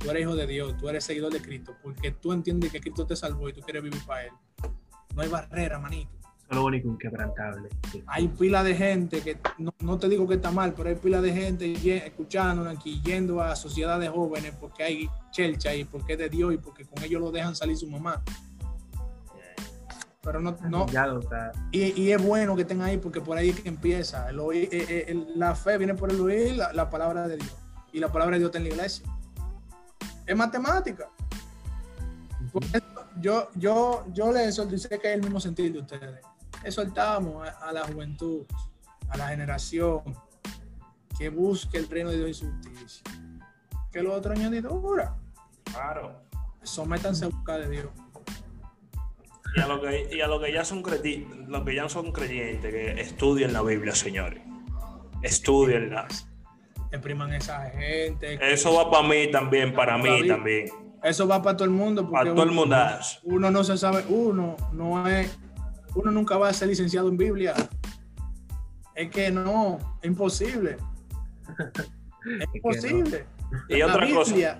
[0.00, 3.06] tú eres hijo de Dios, tú eres seguidor de Cristo, porque tú entiendes que Cristo
[3.06, 4.32] te salvó y tú quieres vivir para Él.
[5.14, 6.10] No hay barrera, manito.
[6.50, 7.70] Es lo único inquebrantable.
[8.06, 9.38] Hay pila de gente que,
[9.80, 11.72] no, te digo que está mal, pero hay pila de gente
[12.06, 16.58] escuchando aquí, yendo a sociedades jóvenes porque hay chelcha y porque es de Dios y
[16.58, 18.22] porque con ellos lo dejan salir su mamá.
[20.22, 20.86] Pero no, no.
[21.70, 24.30] Y, y, es bueno que estén ahí porque por ahí es que empieza.
[24.30, 27.54] El eh, eh, la fe viene por el oír la, palabra de Dios.
[27.92, 29.06] Y la palabra de Dios está en la iglesia.
[30.26, 31.10] Es matemática.
[33.20, 36.20] Yo yo yo le sé que es el mismo sentir de ustedes
[36.64, 38.44] exhortamos a, a, la juventud
[39.08, 40.02] a la generación
[41.18, 43.02] que busque el reino de Dios y su justicia
[43.92, 45.16] que lo otro añadidura
[45.64, 46.20] claro
[46.62, 47.90] sométanse a buscar de Dios
[49.56, 50.82] y a, lo que, y a lo que ya son
[51.48, 54.42] lo que ya son creyentes, que estudien la Biblia, señores.
[55.22, 56.08] Estudienla.
[56.90, 58.38] Expriman esa gente.
[58.52, 60.70] Eso va para mí también, para mí también.
[61.02, 62.10] Eso va para todo el mundo.
[62.10, 62.76] Para todo el mundo.
[63.22, 65.38] Uno no se sabe, uno no es,
[65.94, 67.54] uno nunca va a ser licenciado en Biblia.
[68.94, 70.76] Es que no, es imposible.
[72.40, 73.26] Es imposible.
[73.68, 74.58] Y otra la Biblia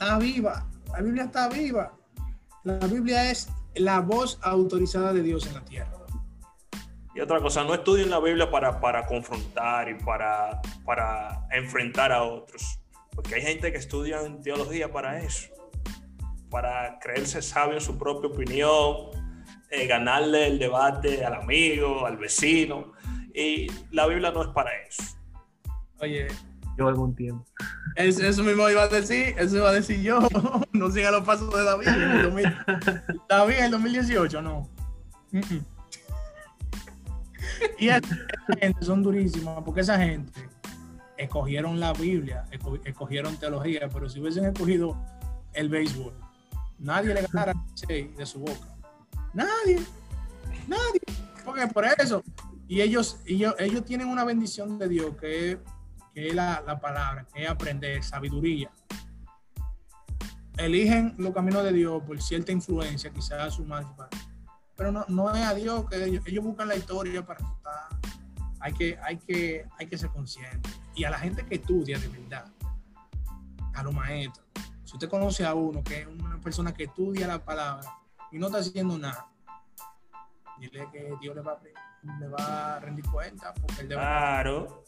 [0.00, 0.64] Está viva.
[0.92, 1.92] La Biblia está viva.
[2.62, 5.98] La Biblia es la voz autorizada de Dios en la tierra.
[7.16, 12.22] Y otra cosa, no estudien la Biblia para, para confrontar y para, para enfrentar a
[12.22, 12.78] otros,
[13.12, 15.48] porque hay gente que estudia teología para eso,
[16.48, 19.10] para creerse sabio en su propia opinión,
[19.70, 22.92] eh, ganarle el debate al amigo, al vecino,
[23.34, 25.02] y la Biblia no es para eso.
[26.00, 26.28] Oye,
[26.76, 27.44] yo algún tiempo.
[27.96, 30.20] Eso, mismo iba a decir, eso iba a decir yo.
[30.72, 32.56] No siga los pasos de David en el 2000,
[33.28, 34.68] David en el 2018, no.
[37.78, 38.00] Y esa
[38.60, 40.48] gente son durísimas porque esa gente
[41.16, 42.44] escogieron la Biblia,
[42.84, 44.96] escogieron teología, pero si hubiesen escogido
[45.52, 46.14] el béisbol,
[46.78, 47.54] nadie le ganara
[47.88, 48.77] de su boca.
[49.34, 49.78] Nadie,
[50.66, 51.00] nadie.
[51.44, 52.22] Porque por eso.
[52.66, 55.58] Y ellos, ellos, ellos tienen una bendición de Dios que es
[56.18, 58.72] que es la, palabra, que es aprender, sabiduría.
[60.56, 63.86] Eligen los caminos de Dios por cierta influencia, quizás su más
[64.74, 67.88] pero no, no es a Dios que ellos, buscan la historia para estar.
[68.60, 70.70] Hay que, hay, que, hay que ser consciente.
[70.94, 72.46] Y a la gente que estudia de verdad,
[73.74, 74.44] a los maestros,
[74.84, 77.97] si usted conoce a uno que es una persona que estudia la palabra
[78.32, 79.28] y no está haciendo nada,
[80.58, 84.84] dile que Dios le va a, le va a rendir cuenta porque él debe Claro.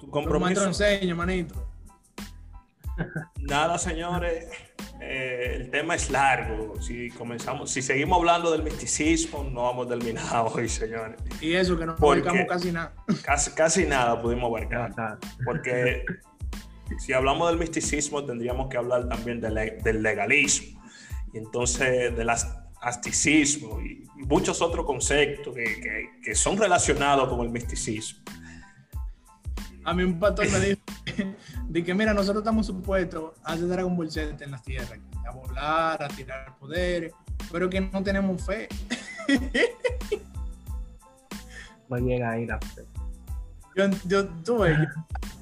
[0.00, 0.64] Tu compromiso.
[0.64, 1.68] enseña, manito.
[3.40, 4.46] Nada, señores.
[5.00, 6.80] Eh, el tema es largo.
[6.80, 11.20] Si comenzamos, si seguimos hablando del misticismo, no vamos a terminar hoy, señores.
[11.40, 12.94] Y eso que no abarcamos casi nada.
[13.22, 15.18] Casi, casi nada pudimos abarcar.
[15.44, 16.04] Porque
[16.98, 20.80] si hablamos del misticismo, tendríamos que hablar también del, legalismo.
[21.32, 22.30] Y entonces del
[22.86, 28.22] asticismo y muchos otros conceptos que, que son relacionados con el misticismo.
[29.84, 30.80] A mí un pastor me dijo
[31.68, 35.30] de que, mira, nosotros estamos supuestos a hacer Dragon Ball Z en las tierras, a
[35.32, 37.12] volar, a tirar poderes,
[37.50, 38.68] pero que no tenemos fe.
[41.92, 42.84] Va a llegar ahí la fe.
[43.76, 44.88] Yo, yo tuve,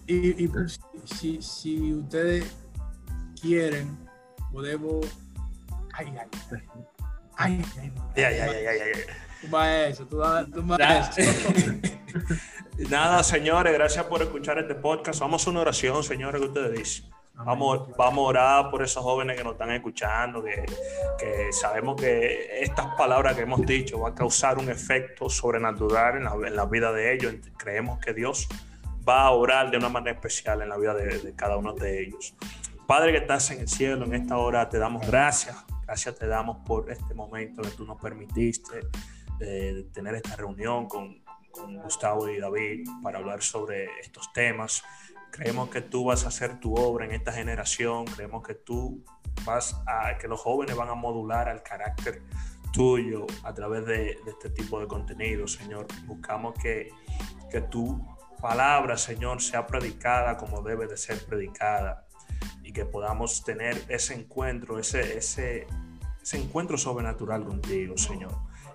[0.07, 2.45] y, y pues, si, si, ustedes
[3.41, 3.97] quieren,
[4.53, 5.07] podemos.
[5.93, 6.29] Ay, ay,
[7.37, 7.63] ay.
[8.17, 8.41] Ay, ay, ay.
[8.41, 9.03] ay, ay, ay, ay,
[9.41, 11.33] Tú vas a eso, tú vas, tú vas a eso.
[12.89, 15.21] Nada, señores, gracias por escuchar este podcast.
[15.21, 17.11] Vamos a una oración, señores, que ustedes dicen.
[17.35, 20.65] Vamos, vamos a orar por esos jóvenes que nos están escuchando, que,
[21.19, 26.25] que, sabemos que estas palabras que hemos dicho van a causar un efecto sobrenatural en
[26.25, 27.35] la, en la vida de ellos.
[27.57, 28.49] Creemos que Dios
[29.07, 32.05] va a orar de una manera especial en la vida de, de cada uno de
[32.05, 32.35] ellos.
[32.87, 35.57] Padre que estás en el cielo, en esta hora te damos gracias.
[35.87, 38.81] Gracias te damos por este momento que tú nos permitiste
[39.39, 44.83] de tener esta reunión con, con Gustavo y David para hablar sobre estos temas.
[45.31, 48.05] Creemos que tú vas a hacer tu obra en esta generación.
[48.07, 49.05] Creemos que tú
[49.45, 52.23] vas a, que los jóvenes van a modular al carácter
[52.73, 55.87] tuyo a través de, de este tipo de contenido, Señor.
[56.07, 56.91] Buscamos que,
[57.51, 58.01] que tu
[58.41, 62.07] palabra, Señor, sea predicada como debe de ser predicada
[62.63, 65.67] y que podamos tener ese encuentro, ese, ese,
[66.23, 68.33] ese encuentro sobrenatural contigo, Señor.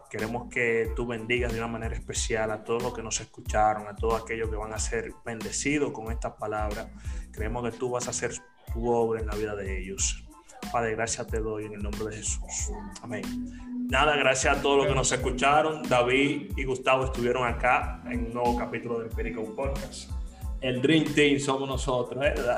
[0.09, 3.95] Queremos que tú bendigas de una manera especial a todos los que nos escucharon, a
[3.95, 6.87] todos aquellos que van a ser bendecidos con estas palabras.
[7.31, 8.33] Creemos que tú vas a hacer
[8.73, 10.25] tu obra en la vida de ellos.
[10.71, 12.71] Padre, gracias te doy en el nombre de Jesús.
[13.03, 13.23] Amén.
[13.87, 15.83] Nada, gracias a todos los que nos escucharon.
[15.83, 20.18] David y Gustavo estuvieron acá en un nuevo capítulo de Empirical Podcast.
[20.61, 22.57] El Dream Team somos nosotros, ¿verdad?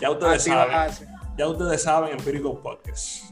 [0.00, 1.08] ya ustedes saben.
[1.36, 3.29] Ya ustedes saben, Empirical Podcast.